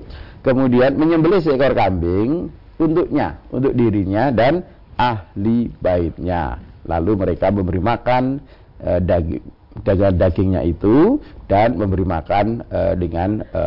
Kemudian 0.45 1.01
menyembelih 1.01 1.41
seekor 1.41 1.73
kambing 1.73 2.53
untuknya, 2.77 3.41
untuk 3.51 3.73
dirinya 3.73 4.31
dan 4.31 4.63
ahli 5.01 5.73
baitnya. 5.81 6.61
Lalu 6.85 7.13
mereka 7.25 7.49
memberi 7.49 7.81
makan 7.81 8.45
uh, 8.85 9.01
daging 9.01 9.64
dengan 9.83 10.15
dagingnya 10.15 10.63
itu 10.63 11.19
dan 11.51 11.75
memberi 11.75 12.07
makan 12.07 12.63
e, 12.71 12.81
dengan 12.95 13.43
e, 13.43 13.63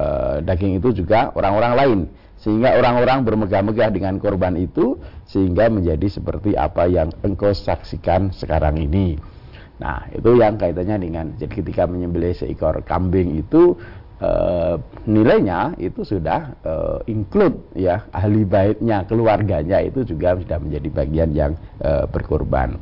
daging 0.48 0.80
itu 0.80 1.04
juga 1.04 1.36
orang-orang 1.36 1.74
lain 1.76 2.00
sehingga 2.40 2.80
orang-orang 2.80 3.28
bermegah-megah 3.28 3.90
dengan 3.92 4.16
korban 4.22 4.56
itu 4.56 4.96
sehingga 5.28 5.68
menjadi 5.68 6.08
seperti 6.08 6.56
apa 6.56 6.88
yang 6.88 7.12
engkau 7.26 7.52
saksikan 7.52 8.32
sekarang 8.32 8.80
ini. 8.80 9.20
Nah, 9.78 10.10
itu 10.10 10.38
yang 10.38 10.56
kaitannya 10.58 10.98
dengan 10.98 11.26
jadi 11.36 11.54
ketika 11.54 11.84
menyembelih 11.86 12.34
seekor 12.34 12.82
kambing 12.88 13.36
itu 13.36 13.76
e, 14.24 14.32
nilainya 15.06 15.76
itu 15.78 16.08
sudah 16.08 16.56
e, 16.64 16.74
include 17.12 17.74
ya 17.76 18.08
ahli 18.16 18.48
baitnya, 18.48 19.06
keluarganya 19.06 19.84
itu 19.84 20.08
juga 20.08 20.40
sudah 20.40 20.58
menjadi 20.62 20.90
bagian 20.94 21.30
yang 21.36 21.52
e, 21.84 22.06
berkorban. 22.10 22.80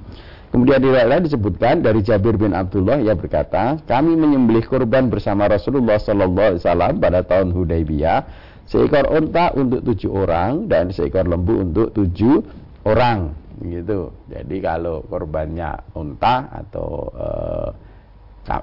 Kemudian 0.56 0.80
di 0.80 0.88
lain 0.88 1.20
disebutkan 1.20 1.84
dari 1.84 2.00
Jabir 2.00 2.40
bin 2.40 2.56
Abdullah 2.56 3.04
yang 3.04 3.20
berkata, 3.20 3.76
kami 3.84 4.16
menyembelih 4.16 4.64
kurban 4.64 5.12
bersama 5.12 5.52
Rasulullah 5.52 6.00
Sallallahu 6.00 6.56
Alaihi 6.56 6.64
Wasallam 6.64 6.94
pada 7.04 7.28
tahun 7.28 7.52
Hudaybiyah, 7.52 8.20
seekor 8.64 9.04
unta 9.12 9.52
untuk 9.52 9.84
tujuh 9.84 10.16
orang 10.16 10.72
dan 10.72 10.96
seekor 10.96 11.28
lembu 11.28 11.60
untuk 11.60 11.92
tujuh 11.92 12.40
orang, 12.88 13.36
gitu. 13.68 14.16
Jadi 14.32 14.64
kalau 14.64 15.04
korbannya 15.04 15.76
unta 15.92 16.48
atau 16.48 17.12
uh, 17.12 17.70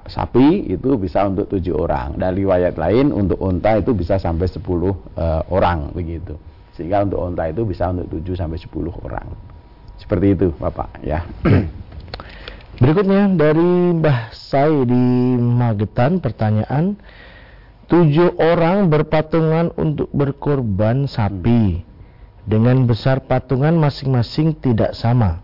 sapi 0.09 0.73
itu 0.73 0.97
bisa 0.97 1.29
untuk 1.29 1.45
tujuh 1.45 1.77
orang. 1.77 2.17
Dan 2.17 2.33
riwayat 2.33 2.73
lain 2.73 3.13
untuk 3.13 3.37
unta 3.37 3.77
itu 3.77 3.93
bisa 3.93 4.17
sampai 4.17 4.49
sepuluh 4.49 4.97
uh, 5.13 5.45
orang 5.53 5.93
begitu. 5.93 6.41
Sehingga 6.73 7.05
untuk 7.05 7.21
unta 7.21 7.53
itu 7.53 7.61
bisa 7.69 7.93
untuk 7.93 8.09
tujuh 8.17 8.33
sampai 8.33 8.57
sepuluh 8.57 8.97
orang 9.05 9.52
seperti 10.03 10.35
itu 10.35 10.47
Bapak 10.59 10.99
ya 11.01 11.23
Berikutnya 12.83 13.31
dari 13.31 13.95
Mbah 13.95 14.33
Sai 14.33 14.83
di 14.83 15.03
Magetan 15.39 16.19
pertanyaan 16.19 16.99
tujuh 17.87 18.35
orang 18.41 18.89
berpatungan 18.89 19.71
untuk 19.77 20.09
berkorban 20.09 21.05
sapi 21.05 21.85
dengan 22.43 22.83
besar 22.83 23.23
patungan 23.23 23.77
masing-masing 23.79 24.57
tidak 24.59 24.97
sama. 24.97 25.39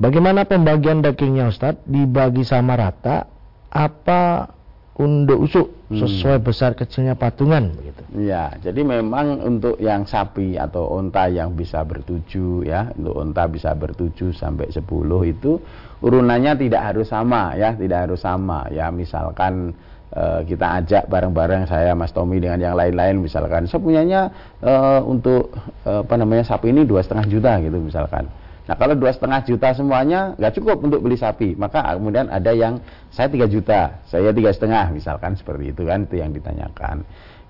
Bagaimana 0.00 0.42
pembagian 0.42 1.04
dagingnya 1.04 1.52
Ustadz? 1.52 1.86
Dibagi 1.86 2.42
sama 2.42 2.74
rata 2.74 3.30
apa 3.70 4.50
unduk 4.94 5.42
usuk 5.42 5.66
hmm. 5.90 5.98
sesuai 6.06 6.38
besar 6.38 6.78
kecilnya 6.78 7.18
patungan 7.18 7.74
begitu. 7.74 8.02
Ya, 8.14 8.54
jadi 8.62 8.86
memang 8.86 9.42
untuk 9.42 9.74
yang 9.82 10.06
sapi 10.06 10.54
atau 10.54 10.86
unta 10.94 11.26
yang 11.26 11.58
bisa 11.58 11.82
bertujuh 11.82 12.62
ya, 12.62 12.94
untuk 12.94 13.14
unta 13.18 13.50
bisa 13.50 13.74
bertujuh 13.74 14.30
sampai 14.30 14.70
sepuluh 14.70 15.26
itu 15.26 15.58
urunannya 15.98 16.54
tidak 16.54 16.94
harus 16.94 17.10
sama 17.10 17.58
ya, 17.58 17.74
tidak 17.74 18.06
harus 18.06 18.22
sama 18.22 18.70
ya. 18.70 18.94
Misalkan 18.94 19.74
uh, 20.14 20.40
kita 20.46 20.78
ajak 20.82 21.10
bareng-bareng 21.10 21.66
saya 21.66 21.92
Mas 21.98 22.14
Tommy 22.14 22.38
dengan 22.38 22.62
yang 22.62 22.78
lain-lain 22.78 23.18
misalkan 23.18 23.66
saya 23.66 23.82
punyanya 23.82 24.30
uh, 24.62 25.02
untuk 25.02 25.50
uh, 25.84 26.06
apa 26.06 26.14
namanya 26.14 26.46
sapi 26.46 26.70
ini 26.70 26.86
dua 26.86 27.02
setengah 27.02 27.26
juta 27.26 27.58
gitu 27.58 27.82
misalkan 27.82 28.30
Nah 28.64 28.74
kalau 28.80 28.96
dua 28.96 29.12
setengah 29.12 29.44
juta 29.44 29.76
semuanya 29.76 30.32
nggak 30.40 30.54
cukup 30.56 30.80
untuk 30.80 31.04
beli 31.04 31.20
sapi, 31.20 31.52
maka 31.52 31.84
kemudian 32.00 32.32
ada 32.32 32.48
yang 32.52 32.80
saya 33.12 33.28
tiga 33.28 33.44
juta, 33.44 34.00
saya 34.08 34.32
tiga 34.32 34.50
setengah, 34.56 34.88
misalkan 34.88 35.36
seperti 35.36 35.76
itu 35.76 35.84
kan 35.84 36.08
itu 36.08 36.16
yang 36.16 36.32
ditanyakan. 36.32 37.04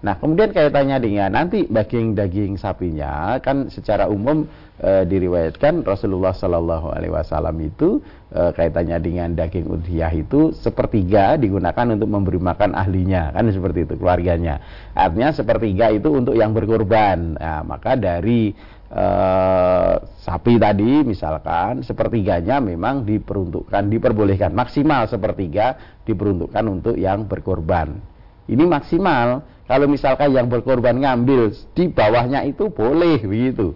Nah 0.05 0.21
kemudian 0.21 0.53
kaitannya 0.53 1.01
dengan 1.01 1.33
nanti 1.33 1.65
daging-daging 1.65 2.61
sapinya 2.61 3.41
kan 3.41 3.73
secara 3.73 4.05
umum 4.05 4.45
e, 4.77 5.09
diriwayatkan 5.09 5.81
Rasulullah 5.81 6.37
Shallallahu 6.37 6.93
Alaihi 6.93 7.09
Wasallam 7.09 7.57
itu 7.65 8.05
e, 8.29 8.53
kaitannya 8.53 9.01
dengan 9.01 9.33
daging 9.33 9.65
udhiyah 9.65 10.13
itu 10.13 10.53
sepertiga 10.53 11.41
digunakan 11.41 11.97
untuk 11.97 12.13
memberi 12.13 12.37
makan 12.37 12.77
ahlinya 12.77 13.33
kan 13.33 13.49
seperti 13.49 13.89
itu 13.89 13.97
keluarganya. 13.97 14.61
Artinya 14.93 15.33
sepertiga 15.33 15.89
itu 15.89 16.13
untuk 16.13 16.37
yang 16.37 16.53
berkorban. 16.53 17.41
Nah, 17.41 17.65
maka 17.65 17.97
dari 17.97 18.53
eh, 18.95 19.95
sapi 20.23 20.57
tadi 20.57 21.03
misalkan 21.03 21.83
sepertiganya 21.83 22.63
memang 22.63 23.03
diperuntukkan 23.03 23.91
diperbolehkan. 23.91 24.55
Maksimal 24.55 25.11
sepertiga 25.11 25.99
diperuntukkan 26.07 26.65
untuk 26.71 26.95
yang 26.95 27.27
berkorban. 27.27 27.99
Ini 28.47 28.65
maksimal. 28.65 29.43
Kalau 29.65 29.89
misalkan 29.89 30.29
yang 30.37 30.53
berkorban 30.53 31.01
ngambil 31.01 31.49
di 31.73 31.89
bawahnya 31.89 32.45
itu 32.45 32.69
boleh 32.69 33.17
begitu. 33.25 33.73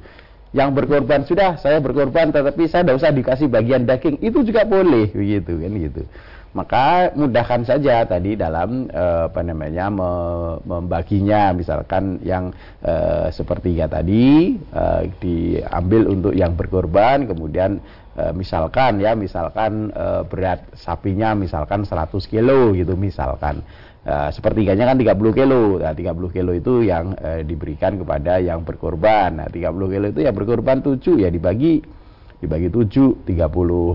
Yang 0.53 0.71
berkorban 0.81 1.25
sudah 1.25 1.57
saya 1.61 1.81
berkorban 1.81 2.33
tetapi 2.33 2.69
saya 2.69 2.85
tidak 2.85 2.97
usah 3.01 3.13
dikasih 3.13 3.49
bagian 3.53 3.85
daging 3.85 4.17
itu 4.25 4.41
juga 4.45 4.65
boleh 4.65 5.13
begitu 5.13 5.61
kan 5.61 5.73
gitu 5.77 6.03
maka 6.57 7.13
mudahkan 7.13 7.61
saja 7.69 8.09
tadi 8.09 8.33
dalam 8.33 8.89
uh, 8.89 9.29
apa 9.29 9.41
namanya 9.45 9.93
me 9.93 10.11
membaginya. 10.65 11.53
Misalkan 11.53 12.23
yang 12.25 12.55
uh, 12.81 13.29
sepertiga 13.29 13.85
tadi 13.85 14.57
uh, 14.73 15.05
diambil 15.21 16.09
untuk 16.09 16.33
yang 16.33 16.57
berkorban 16.57 17.29
kemudian 17.29 17.83
uh, 18.17 18.33
misalkan 18.33 18.97
ya 19.03 19.13
misalkan 19.13 19.93
uh, 19.93 20.25
berat 20.25 20.65
sapinya 20.73 21.37
misalkan 21.37 21.85
100 21.85 22.17
kilo 22.25 22.73
gitu 22.73 22.97
misalkan. 22.97 23.61
Uh, 24.09 24.33
sepertiganya 24.33 24.89
kan 24.89 24.97
30 24.97 25.21
kilo. 25.37 25.77
Nah, 25.77 25.93
30 25.93 26.33
kilo 26.33 26.57
itu 26.57 26.81
yang 26.81 27.13
uh, 27.13 27.45
diberikan 27.45 28.01
kepada 28.01 28.41
yang 28.41 28.65
berkorban. 28.65 29.37
Nah 29.37 29.53
30 29.53 29.69
kilo 29.69 30.07
itu 30.09 30.25
yang 30.25 30.33
berkorban 30.33 30.81
7 30.81 30.97
ya 31.21 31.29
dibagi 31.29 31.98
dibagi 32.39 32.71
7 32.71 33.27
30 33.27 33.27
uh, 33.27 33.95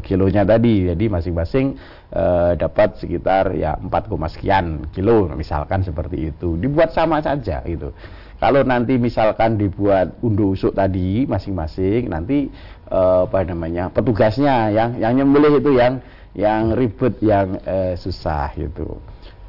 kilonya 0.00 0.42
tadi. 0.46 0.86
Jadi 0.90 1.04
masing-masing 1.10 1.74
uh, 2.14 2.54
dapat 2.54 2.98
sekitar 2.98 3.54
ya 3.58 3.74
4, 3.78 3.90
sekian 4.30 4.86
kilo 4.94 5.30
misalkan 5.34 5.82
seperti 5.82 6.30
itu. 6.30 6.54
Dibuat 6.58 6.94
sama 6.94 7.18
saja 7.18 7.62
gitu. 7.66 7.90
Kalau 8.38 8.60
nanti 8.66 8.98
misalkan 8.98 9.56
dibuat 9.56 10.20
unduh 10.20 10.52
usuk 10.52 10.74
tadi 10.74 11.24
masing-masing 11.24 12.10
nanti 12.10 12.50
uh, 12.90 13.24
apa 13.24 13.46
namanya 13.46 13.88
petugasnya 13.88 14.74
yang 14.74 14.98
yang 14.98 15.12
nyembelih 15.16 15.62
itu 15.62 15.70
yang 15.78 16.02
yang 16.34 16.74
ribet 16.74 17.14
yang 17.22 17.56
uh, 17.62 17.94
susah 17.94 18.50
gitu 18.58 18.98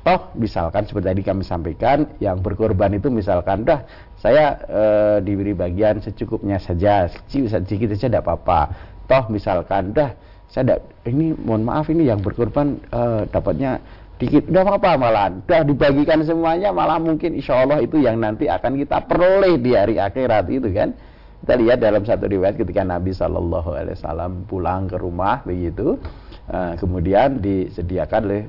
toh 0.06 0.30
misalkan 0.38 0.86
seperti 0.86 1.10
tadi 1.10 1.22
kami 1.26 1.42
sampaikan 1.42 2.06
yang 2.22 2.38
berkorban 2.38 2.94
itu 2.94 3.10
misalkan 3.10 3.66
dah 3.66 3.82
saya 4.22 4.54
e, 4.70 4.84
diberi 5.26 5.58
bagian 5.58 5.98
secukupnya 5.98 6.62
saja 6.62 7.10
sedikit 7.10 7.98
saja 7.98 8.06
tidak 8.14 8.22
apa-apa. 8.22 8.70
Toh 9.10 9.26
misalkan 9.34 9.98
dah 9.98 10.14
saya 10.46 10.78
dah 10.78 10.80
ini 11.10 11.34
mohon 11.34 11.66
maaf 11.66 11.90
ini 11.90 12.06
yang 12.06 12.22
berkorban 12.22 12.78
e, 12.86 13.26
dapatnya 13.34 13.82
dikit. 14.22 14.46
Udah 14.46 14.62
apa-apa 14.62 14.92
malah 14.94 15.34
udah 15.42 15.62
dibagikan 15.66 16.22
semuanya 16.22 16.70
malah 16.70 17.02
mungkin 17.02 17.34
insya 17.34 17.66
Allah 17.66 17.82
itu 17.82 17.98
yang 17.98 18.22
nanti 18.22 18.46
akan 18.46 18.78
kita 18.78 19.10
peroleh 19.10 19.58
di 19.58 19.74
hari 19.74 19.98
akhirat 19.98 20.46
itu 20.54 20.70
kan. 20.70 20.94
Kita 21.42 21.62
lihat 21.62 21.78
dalam 21.82 22.02
satu 22.06 22.26
riwayat 22.26 22.58
ketika 22.58 22.82
Nabi 22.82 23.14
Shallallahu 23.14 23.70
Alaihi 23.74 23.98
Wasallam 23.98 24.50
pulang 24.50 24.90
ke 24.90 24.98
rumah 24.98 25.46
begitu 25.46 26.02
uh, 26.50 26.74
kemudian 26.78 27.38
disediakan 27.38 28.22
oleh 28.26 28.44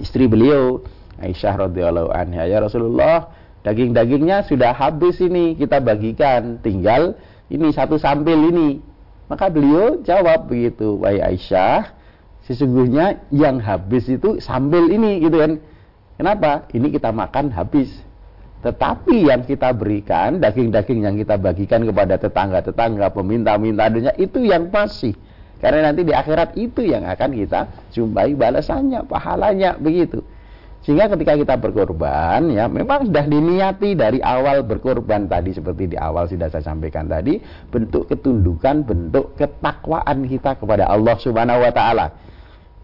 istri 0.00 0.30
beliau 0.30 0.80
Aisyah 1.20 1.68
radhiyallahu 1.68 2.10
anha 2.10 2.48
ya 2.48 2.58
Rasulullah 2.62 3.30
daging-dagingnya 3.62 4.48
sudah 4.48 4.74
habis 4.74 5.20
ini 5.22 5.54
kita 5.54 5.78
bagikan 5.78 6.58
tinggal 6.64 7.14
ini 7.52 7.68
satu 7.68 8.00
sampil 8.00 8.48
ini. 8.48 8.80
Maka 9.28 9.48
beliau 9.52 10.00
jawab 10.04 10.48
begitu 10.48 11.00
wahai 11.00 11.20
Aisyah 11.20 11.92
sesungguhnya 12.48 13.22
yang 13.32 13.60
habis 13.60 14.08
itu 14.08 14.40
sambil 14.40 14.88
ini 14.88 15.20
gitu 15.20 15.40
kan. 15.40 15.52
Kenapa? 16.16 16.68
Ini 16.72 16.88
kita 16.92 17.12
makan 17.12 17.52
habis. 17.52 17.92
Tetapi 18.62 19.26
yang 19.26 19.42
kita 19.42 19.74
berikan 19.74 20.38
daging-daging 20.38 21.02
yang 21.02 21.16
kita 21.18 21.34
bagikan 21.34 21.82
kepada 21.82 22.14
tetangga-tetangga 22.20 23.10
peminta-minta 23.10 23.90
itu 24.16 24.38
yang 24.46 24.70
masih 24.70 25.16
karena 25.62 25.94
nanti 25.94 26.02
di 26.02 26.10
akhirat 26.10 26.58
itu 26.58 26.82
yang 26.82 27.06
akan 27.06 27.30
kita 27.38 27.70
jumpai 27.94 28.34
balasannya, 28.34 29.06
pahalanya 29.06 29.78
begitu. 29.78 30.26
Sehingga 30.82 31.06
ketika 31.14 31.38
kita 31.38 31.54
berkorban 31.62 32.50
ya 32.50 32.66
memang 32.66 33.06
sudah 33.06 33.22
diniati 33.22 33.94
dari 33.94 34.18
awal 34.18 34.66
berkorban 34.66 35.30
tadi 35.30 35.54
seperti 35.54 35.94
di 35.94 35.96
awal 35.96 36.26
sudah 36.26 36.50
saya 36.50 36.66
sampaikan 36.66 37.06
tadi 37.06 37.38
bentuk 37.70 38.10
ketundukan, 38.10 38.82
bentuk 38.82 39.38
ketakwaan 39.38 40.26
kita 40.26 40.58
kepada 40.58 40.90
Allah 40.90 41.14
Subhanahu 41.22 41.62
wa 41.62 41.70
taala. 41.70 42.06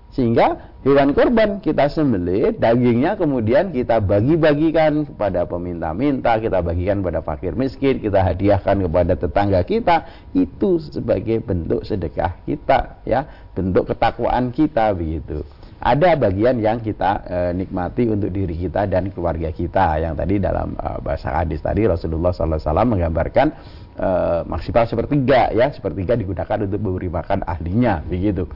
Sehingga 0.08 0.72
hewan 0.88 1.12
korban 1.12 1.60
kita 1.60 1.92
sembelih, 1.92 2.56
dagingnya 2.56 3.20
kemudian 3.20 3.70
kita 3.76 4.00
bagi-bagikan 4.00 5.04
kepada 5.04 5.44
peminta-minta, 5.44 6.40
kita 6.40 6.64
bagikan 6.64 7.04
kepada 7.04 7.20
fakir 7.20 7.52
miskin, 7.52 8.00
kita 8.00 8.24
hadiahkan 8.24 8.88
kepada 8.88 9.12
tetangga 9.20 9.60
kita, 9.68 10.08
itu 10.32 10.80
sebagai 10.80 11.44
bentuk 11.44 11.84
sedekah 11.84 12.40
kita, 12.48 13.04
ya, 13.04 13.28
bentuk 13.52 13.92
ketakwaan 13.92 14.48
kita 14.48 14.96
begitu. 14.96 15.44
Ada 15.78 16.18
bagian 16.18 16.58
yang 16.58 16.82
kita 16.82 17.22
e, 17.22 17.38
nikmati 17.54 18.10
untuk 18.10 18.34
diri 18.34 18.50
kita 18.58 18.90
dan 18.90 19.14
keluarga 19.14 19.54
kita, 19.54 20.02
yang 20.02 20.18
tadi 20.18 20.42
dalam 20.42 20.74
e, 20.74 20.88
bahasa 21.04 21.30
hadis 21.30 21.62
tadi 21.62 21.86
Rasulullah 21.86 22.34
SAW 22.34 22.58
menggambarkan 22.82 23.46
e, 23.94 24.08
maksimal 24.50 24.90
sepertiga, 24.90 25.54
ya, 25.54 25.70
sepertiga 25.70 26.18
digunakan 26.18 26.66
untuk 26.66 26.80
memberi 26.82 27.12
makan 27.12 27.46
ahlinya, 27.46 28.02
begitu. 28.08 28.50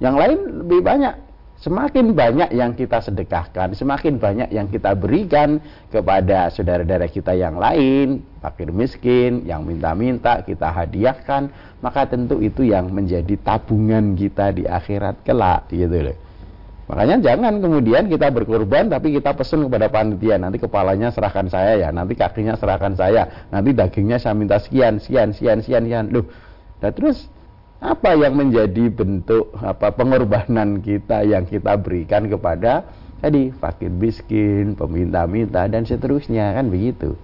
Yang 0.00 0.14
lain 0.16 0.38
lebih 0.64 0.80
banyak. 0.80 1.14
Semakin 1.60 2.16
banyak 2.16 2.56
yang 2.56 2.72
kita 2.72 3.04
sedekahkan, 3.04 3.76
semakin 3.76 4.16
banyak 4.16 4.48
yang 4.48 4.64
kita 4.72 4.96
berikan 4.96 5.60
kepada 5.92 6.48
saudara-saudara 6.48 7.04
kita 7.04 7.36
yang 7.36 7.60
lain, 7.60 8.24
fakir 8.40 8.72
miskin, 8.72 9.44
yang 9.44 9.68
minta-minta, 9.68 10.40
kita 10.40 10.72
hadiahkan, 10.72 11.52
maka 11.84 12.08
tentu 12.08 12.40
itu 12.40 12.64
yang 12.64 12.88
menjadi 12.88 13.36
tabungan 13.44 14.16
kita 14.16 14.56
di 14.56 14.64
akhirat 14.64 15.20
kelak, 15.20 15.68
gitu 15.68 16.00
loh. 16.00 16.16
Makanya 16.88 17.20
jangan 17.20 17.60
kemudian 17.60 18.08
kita 18.08 18.32
berkorban 18.32 18.88
tapi 18.88 19.14
kita 19.14 19.36
pesen 19.36 19.62
kepada 19.68 19.86
panitia 19.86 20.40
nanti 20.40 20.58
kepalanya 20.58 21.12
serahkan 21.12 21.46
saya 21.52 21.76
ya, 21.76 21.88
nanti 21.92 22.16
kakinya 22.16 22.56
serahkan 22.56 22.96
saya, 22.96 23.46
nanti 23.52 23.76
dagingnya 23.76 24.16
saya 24.16 24.32
minta 24.32 24.56
sekian, 24.56 24.96
sekian, 24.96 25.36
sekian, 25.36 25.60
sekian, 25.60 25.84
sekian. 25.84 26.04
Loh, 26.08 26.24
nah 26.80 26.88
terus 26.88 27.28
apa 27.80 28.12
yang 28.12 28.36
menjadi 28.36 28.92
bentuk 28.92 29.56
apa 29.56 29.88
pengorbanan 29.96 30.84
kita 30.84 31.24
yang 31.24 31.48
kita 31.48 31.80
berikan 31.80 32.28
kepada 32.28 32.84
tadi 33.24 33.48
fakir 33.56 33.88
miskin, 33.88 34.76
peminta-minta 34.76 35.64
dan 35.64 35.88
seterusnya 35.88 36.60
kan 36.60 36.68
begitu. 36.68 37.16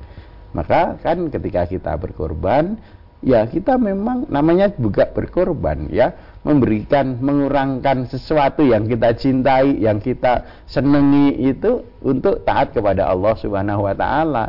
Maka 0.56 0.96
kan 1.04 1.28
ketika 1.28 1.68
kita 1.68 1.92
berkorban 2.00 2.80
ya 3.20 3.44
kita 3.44 3.76
memang 3.76 4.28
namanya 4.32 4.72
juga 4.80 5.08
berkorban 5.12 5.92
ya 5.92 6.16
memberikan 6.40 7.20
mengurangkan 7.20 8.08
sesuatu 8.08 8.64
yang 8.64 8.88
kita 8.88 9.12
cintai 9.12 9.76
yang 9.76 10.00
kita 10.00 10.64
senangi 10.64 11.36
itu 11.52 11.84
untuk 12.00 12.44
taat 12.48 12.72
kepada 12.72 13.12
Allah 13.12 13.36
Subhanahu 13.36 13.84
wa 13.84 13.92
taala 13.92 14.44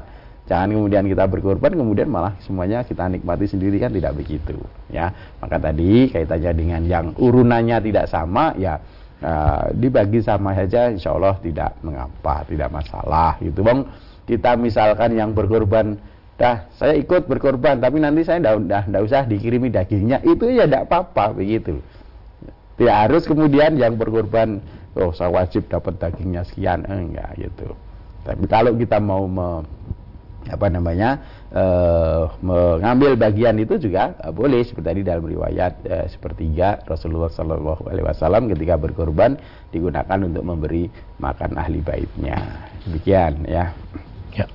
Jangan 0.48 0.72
kemudian 0.72 1.04
kita 1.12 1.28
berkorban 1.28 1.76
kemudian 1.76 2.08
malah 2.08 2.40
semuanya 2.40 2.80
kita 2.88 3.04
nikmati 3.12 3.52
sendiri 3.52 3.84
kan 3.84 3.92
tidak 3.92 4.16
begitu 4.16 4.56
ya. 4.88 5.12
Maka 5.44 5.60
tadi 5.60 6.08
kaitannya 6.08 6.52
dengan 6.56 6.82
yang 6.88 7.06
urunannya 7.20 7.84
tidak 7.84 8.08
sama 8.08 8.56
ya 8.56 8.80
uh, 9.20 9.68
dibagi 9.76 10.24
sama 10.24 10.56
saja 10.56 10.88
insya 10.88 11.12
Allah 11.12 11.36
tidak 11.44 11.76
mengapa, 11.84 12.48
tidak 12.48 12.72
masalah 12.72 13.36
gitu 13.44 13.60
bang. 13.60 13.84
Kita 14.24 14.56
misalkan 14.56 15.20
yang 15.20 15.36
berkorban 15.36 16.00
dah 16.40 16.64
saya 16.80 16.96
ikut 16.96 17.28
berkorban 17.28 17.84
tapi 17.84 18.00
nanti 18.00 18.24
saya 18.24 18.40
dah 18.40 18.88
dah 18.88 19.02
usah 19.04 19.28
dikirimi 19.28 19.68
dagingnya 19.68 20.24
itu 20.24 20.48
ya 20.48 20.64
tidak 20.64 20.88
apa-apa 20.88 21.44
begitu. 21.44 21.84
Tidak 22.80 22.96
harus 22.96 23.28
kemudian 23.28 23.76
yang 23.76 24.00
berkorban 24.00 24.64
oh 24.96 25.12
saya 25.12 25.28
wajib 25.28 25.68
dapat 25.68 26.00
dagingnya 26.00 26.48
sekian 26.48 26.88
enggak 26.88 27.36
gitu. 27.36 27.76
Tapi 28.24 28.44
kalau 28.48 28.76
kita 28.76 29.00
mau 29.00 29.28
me 29.28 29.64
apa 30.48 30.68
namanya 30.72 31.20
uh, 31.52 32.32
mengambil 32.40 33.20
bagian 33.20 33.56
itu 33.60 33.78
juga 33.78 34.16
uh, 34.24 34.32
boleh 34.32 34.64
seperti 34.64 34.88
tadi 34.88 35.02
dalam 35.04 35.28
riwayat 35.28 35.74
uh, 35.88 36.06
sepertiga 36.08 36.82
Rasulullah 36.88 37.32
Shallallahu 37.32 37.88
Alaihi 37.88 38.06
Wasallam 38.08 38.48
ketika 38.52 38.80
berkorban 38.80 39.36
digunakan 39.70 40.18
untuk 40.24 40.44
memberi 40.44 40.88
makan 41.20 41.60
ahli 41.60 41.84
baitnya 41.84 42.68
demikian 42.88 43.44
ya. 43.46 43.76
Ya. 44.36 44.46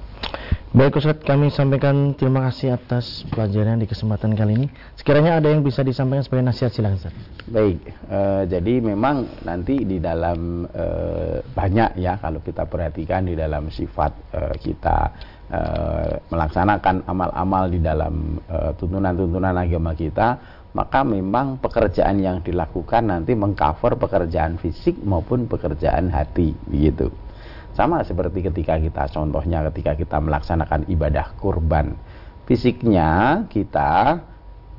Baik 0.72 0.96
Ustaz, 0.96 1.20
kami 1.20 1.52
sampaikan 1.52 2.16
terima 2.16 2.48
kasih 2.48 2.72
atas 2.72 3.28
pelajaran 3.28 3.76
di 3.76 3.84
kesempatan 3.84 4.32
kali 4.32 4.56
ini. 4.56 4.68
Sekiranya 4.96 5.36
ada 5.36 5.52
yang 5.52 5.60
bisa 5.60 5.84
disampaikan 5.84 6.24
sebagai 6.24 6.48
nasihat 6.48 6.72
silakan 6.72 6.96
Ustaz. 6.96 7.14
Baik, 7.44 7.84
uh, 8.08 8.48
jadi 8.48 8.80
memang 8.80 9.44
nanti 9.44 9.84
di 9.84 10.00
dalam 10.00 10.64
uh, 10.64 11.44
banyak 11.52 12.00
ya 12.00 12.16
kalau 12.16 12.40
kita 12.40 12.64
perhatikan 12.64 13.28
di 13.28 13.36
dalam 13.36 13.68
sifat 13.68 14.12
uh, 14.32 14.56
kita 14.56 15.12
melaksanakan 16.32 17.04
amal-amal 17.04 17.68
di 17.68 17.76
dalam 17.84 18.40
eh, 18.48 18.72
tuntunan-tuntunan 18.80 19.52
agama 19.52 19.92
kita, 19.92 20.40
maka 20.72 21.04
memang 21.04 21.60
pekerjaan 21.60 22.16
yang 22.24 22.40
dilakukan 22.40 23.04
nanti 23.04 23.36
mengcover 23.36 24.00
pekerjaan 24.00 24.56
fisik 24.56 24.96
maupun 25.04 25.44
pekerjaan 25.44 26.08
hati, 26.08 26.56
begitu. 26.64 27.12
Sama 27.76 28.04
seperti 28.04 28.44
ketika 28.48 28.76
kita 28.80 29.08
contohnya 29.12 29.64
ketika 29.72 29.96
kita 29.96 30.16
melaksanakan 30.20 30.88
ibadah 30.92 31.36
kurban. 31.40 31.96
Fisiknya 32.44 33.44
kita 33.48 34.20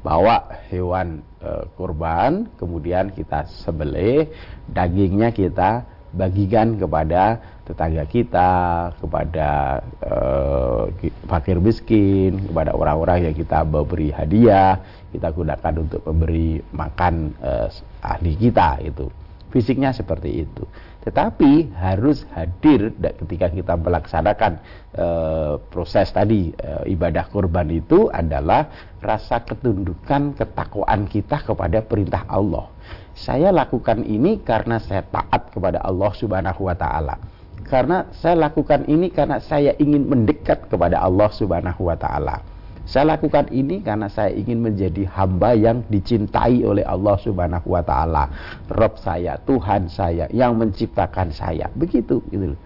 bawa 0.05 0.45
hewan 0.69 1.25
e, 1.41 1.49
kurban, 1.73 2.53
kemudian 2.59 3.09
kita 3.09 3.49
sembelih, 3.49 4.29
dagingnya 4.69 5.33
kita 5.33 5.89
bagikan 6.13 6.77
kepada 6.77 7.41
tetangga 7.63 8.03
kita, 8.07 8.51
kepada 8.99 9.79
uh, 10.03 10.91
fakir 11.31 11.57
miskin, 11.63 12.39
kepada 12.51 12.75
orang-orang 12.75 13.31
yang 13.31 13.35
kita 13.35 13.63
beri 13.63 14.11
hadiah, 14.11 14.79
kita 15.15 15.31
gunakan 15.31 15.73
untuk 15.79 16.01
memberi 16.03 16.59
makan 16.75 17.31
uh, 17.39 17.67
ahli 18.03 18.35
kita 18.35 18.83
itu. 18.83 19.07
fisiknya 19.53 19.93
seperti 19.93 20.49
itu. 20.49 20.65
Tetapi 21.05 21.75
harus 21.77 22.25
hadir 22.31 22.89
ketika 22.95 23.51
kita 23.51 23.75
melaksanakan 23.75 24.57
e, 24.95 25.07
proses 25.67 26.09
tadi 26.09 26.55
e, 26.55 26.95
ibadah 26.95 27.27
kurban 27.27 27.67
itu 27.67 28.07
adalah 28.07 28.71
rasa 29.03 29.43
ketundukan 29.43 30.33
ketakwaan 30.33 31.05
kita 31.11 31.43
kepada 31.43 31.83
perintah 31.83 32.23
Allah. 32.25 32.71
Saya 33.13 33.51
lakukan 33.51 34.01
ini 34.07 34.41
karena 34.41 34.79
saya 34.79 35.03
taat 35.03 35.51
kepada 35.51 35.83
Allah 35.83 36.11
Subhanahu 36.15 36.71
wa 36.71 36.73
taala. 36.73 37.19
Karena 37.63 38.05
saya 38.11 38.35
lakukan 38.37 38.85
ini 38.91 39.09
karena 39.09 39.39
saya 39.39 39.73
ingin 39.79 40.07
mendekat 40.07 40.67
kepada 40.67 40.99
Allah 40.99 41.31
Subhanahu 41.31 41.89
wa 41.89 41.97
taala 41.97 42.53
saya 42.83 43.15
lakukan 43.15 43.47
ini 43.55 43.79
karena 43.79 44.11
saya 44.11 44.35
ingin 44.35 44.59
menjadi 44.59 45.07
hamba 45.07 45.55
yang 45.55 45.87
dicintai 45.87 46.67
oleh 46.67 46.83
Allah 46.83 47.15
Subhanahu 47.15 47.79
wa 47.79 47.83
taala. 47.83 48.27
Rob 48.67 48.99
saya, 48.99 49.39
Tuhan 49.47 49.87
saya 49.87 50.27
yang 50.35 50.59
menciptakan 50.59 51.31
saya. 51.31 51.71
Begitu 51.79 52.19
gitu 52.27 52.59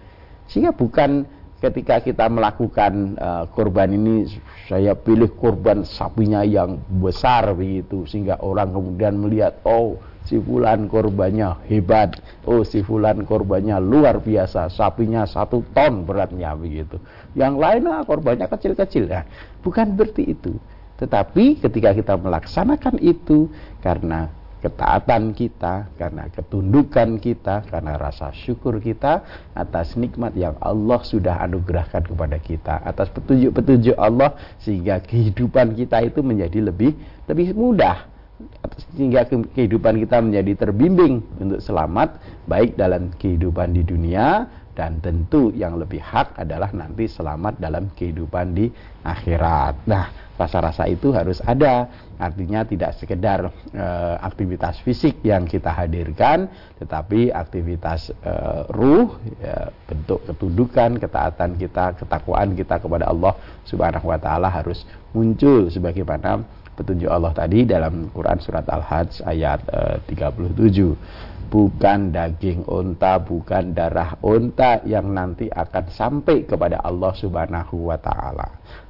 Sehingga 0.50 0.74
bukan 0.74 1.22
ketika 1.62 2.02
kita 2.02 2.26
melakukan 2.26 3.14
uh, 3.18 3.44
korban 3.50 3.94
ini 3.94 4.26
saya 4.66 4.94
pilih 4.94 5.30
korban 5.38 5.82
sapinya 5.82 6.46
yang 6.46 6.78
besar 7.02 7.50
begitu 7.50 8.06
sehingga 8.06 8.38
orang 8.38 8.70
kemudian 8.70 9.18
melihat 9.18 9.58
oh 9.66 9.98
si 10.28 10.36
fulan 10.36 10.92
korbannya 10.92 11.64
hebat, 11.72 12.20
oh 12.44 12.60
si 12.60 12.84
fulan 12.84 13.24
korbannya 13.24 13.80
luar 13.80 14.20
biasa, 14.20 14.68
sapinya 14.68 15.24
satu 15.24 15.64
ton 15.72 16.04
beratnya 16.04 16.52
begitu. 16.52 17.00
Yang 17.32 17.54
lainnya 17.56 18.04
korbannya 18.04 18.44
kecil-kecil 18.44 19.08
ya. 19.08 19.24
Bukan 19.64 19.96
berarti 19.96 20.36
itu. 20.36 20.52
Tetapi 21.00 21.64
ketika 21.64 21.96
kita 21.96 22.14
melaksanakan 22.20 23.00
itu 23.00 23.48
karena 23.80 24.28
ketaatan 24.58 25.32
kita, 25.32 25.86
karena 25.94 26.26
ketundukan 26.34 27.22
kita, 27.22 27.62
karena 27.70 27.94
rasa 27.94 28.34
syukur 28.34 28.82
kita 28.82 29.22
atas 29.54 29.94
nikmat 29.94 30.34
yang 30.34 30.58
Allah 30.58 30.98
sudah 31.06 31.38
anugerahkan 31.46 32.04
kepada 32.04 32.36
kita, 32.42 32.82
atas 32.82 33.08
petunjuk-petunjuk 33.14 33.94
Allah 33.94 34.34
sehingga 34.58 34.98
kehidupan 34.98 35.78
kita 35.78 36.02
itu 36.04 36.20
menjadi 36.20 36.68
lebih 36.68 36.92
lebih 37.30 37.54
mudah 37.54 38.17
sehingga 38.94 39.26
kehidupan 39.26 39.98
kita 40.06 40.22
menjadi 40.22 40.52
terbimbing 40.66 41.22
untuk 41.42 41.58
selamat 41.58 42.22
baik 42.46 42.78
dalam 42.78 43.10
kehidupan 43.18 43.74
di 43.74 43.82
dunia 43.82 44.46
dan 44.78 45.02
tentu 45.02 45.50
yang 45.58 45.74
lebih 45.74 45.98
hak 45.98 46.38
adalah 46.38 46.70
nanti 46.70 47.10
selamat 47.10 47.58
dalam 47.58 47.90
kehidupan 47.98 48.54
di 48.54 48.70
akhirat. 49.02 49.74
Nah, 49.90 50.06
rasa-rasa 50.38 50.86
itu 50.86 51.10
harus 51.10 51.42
ada. 51.42 51.90
Artinya 52.14 52.62
tidak 52.62 52.94
sekedar 52.94 53.50
e, 53.74 53.86
aktivitas 54.22 54.78
fisik 54.86 55.18
yang 55.26 55.50
kita 55.50 55.74
hadirkan, 55.74 56.46
tetapi 56.78 57.34
aktivitas 57.34 58.14
e, 58.22 58.32
ruh, 58.70 59.18
ya, 59.42 59.74
bentuk 59.90 60.22
ketundukan, 60.30 61.02
ketaatan 61.02 61.58
kita, 61.58 61.98
ketakwaan 61.98 62.54
kita 62.54 62.78
kepada 62.78 63.10
Allah 63.10 63.34
Subhanahu 63.66 64.14
wa 64.14 64.18
taala 64.22 64.46
harus 64.46 64.86
muncul 65.10 65.66
sebagaimana 65.74 66.46
petunjuk 66.78 67.10
Allah 67.10 67.34
tadi 67.34 67.66
dalam 67.66 68.06
Quran 68.14 68.38
surat 68.38 68.62
Al-Hajj 68.70 69.26
ayat 69.26 69.60
eh, 69.66 69.98
37 70.14 71.50
bukan 71.50 72.12
daging 72.14 72.68
unta 72.68 73.18
bukan 73.18 73.74
darah 73.74 74.14
unta 74.22 74.78
yang 74.86 75.10
nanti 75.10 75.50
akan 75.50 75.84
sampai 75.90 76.46
kepada 76.46 76.78
Allah 76.84 77.10
Subhanahu 77.18 77.90
wa 77.90 77.98
taala. 77.98 78.46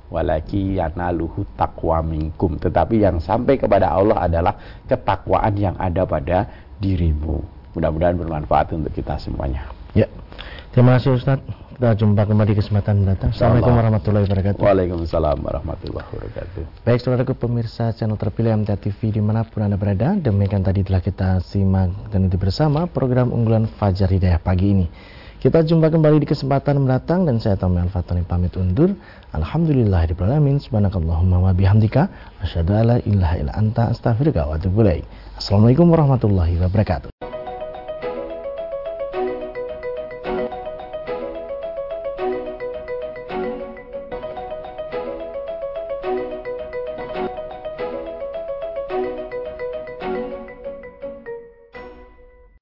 Walaki 0.09 0.81
yanaluhu 0.81 1.45
taqwa 1.57 2.01
minkum. 2.01 2.57
Tetapi 2.57 3.05
yang 3.05 3.21
sampai 3.21 3.61
kepada 3.61 3.93
Allah 3.93 4.25
adalah 4.25 4.55
ketakwaan 4.89 5.55
yang 5.57 5.77
ada 5.77 6.09
pada 6.09 6.49
dirimu. 6.81 7.45
Mudah-mudahan 7.77 8.17
bermanfaat 8.17 8.73
untuk 8.73 8.93
kita 8.97 9.21
semuanya. 9.21 9.69
Ya. 9.93 10.09
Terima 10.73 10.97
kasih 10.97 11.21
Ustaz 11.21 11.68
kita 11.79 11.95
jumpa 11.95 12.27
kembali 12.27 12.59
kesempatan 12.59 13.07
mendatang. 13.07 13.31
Assalamualaikum 13.31 13.71
warahmatullahi 13.71 14.27
wabarakatuh. 14.27 14.59
Waalaikumsalam 14.59 15.39
warahmatullahi 15.47 16.11
wabarakatuh. 16.11 16.63
Baik, 16.83 16.99
saudaraku 17.07 17.39
pemirsa 17.39 17.95
channel 17.95 18.19
terpilih 18.19 18.51
MTA 18.67 18.83
TV 18.83 19.15
di 19.15 19.23
mana 19.23 19.47
pun 19.47 19.63
Anda 19.63 19.79
berada, 19.79 20.19
demikian 20.19 20.67
tadi 20.67 20.83
telah 20.83 20.99
kita 20.99 21.39
simak 21.39 21.95
dan 22.11 22.27
itu 22.27 22.35
bersama 22.35 22.91
program 22.91 23.31
unggulan 23.31 23.71
Fajar 23.79 24.11
Hidayah 24.11 24.43
pagi 24.43 24.75
ini. 24.75 24.87
Kita 25.39 25.63
jumpa 25.63 25.95
kembali 25.95 26.19
di 26.19 26.27
kesempatan 26.27 26.83
mendatang 26.83 27.23
dan 27.23 27.39
saya 27.39 27.55
Tommy 27.55 27.79
Al-Fatani 27.79 28.27
pamit 28.27 28.59
undur. 28.59 28.99
Alhamdulillah 29.31 30.03
di 30.11 30.19
alamin. 30.19 30.59
Subhanakallahumma 30.59 31.47
wa 31.47 31.55
bihamdika 31.55 32.11
asyhadu 32.43 32.75
alla 32.75 32.99
ilaha 33.07 33.39
illa 33.39 33.55
anta 33.55 33.95
astaghfiruka 33.95 34.51
wa 34.51 34.59
atubu 34.59 34.83
ilaik. 34.83 35.07
Assalamualaikum 35.39 35.87
warahmatullahi 35.95 36.59
wabarakatuh. 36.59 37.28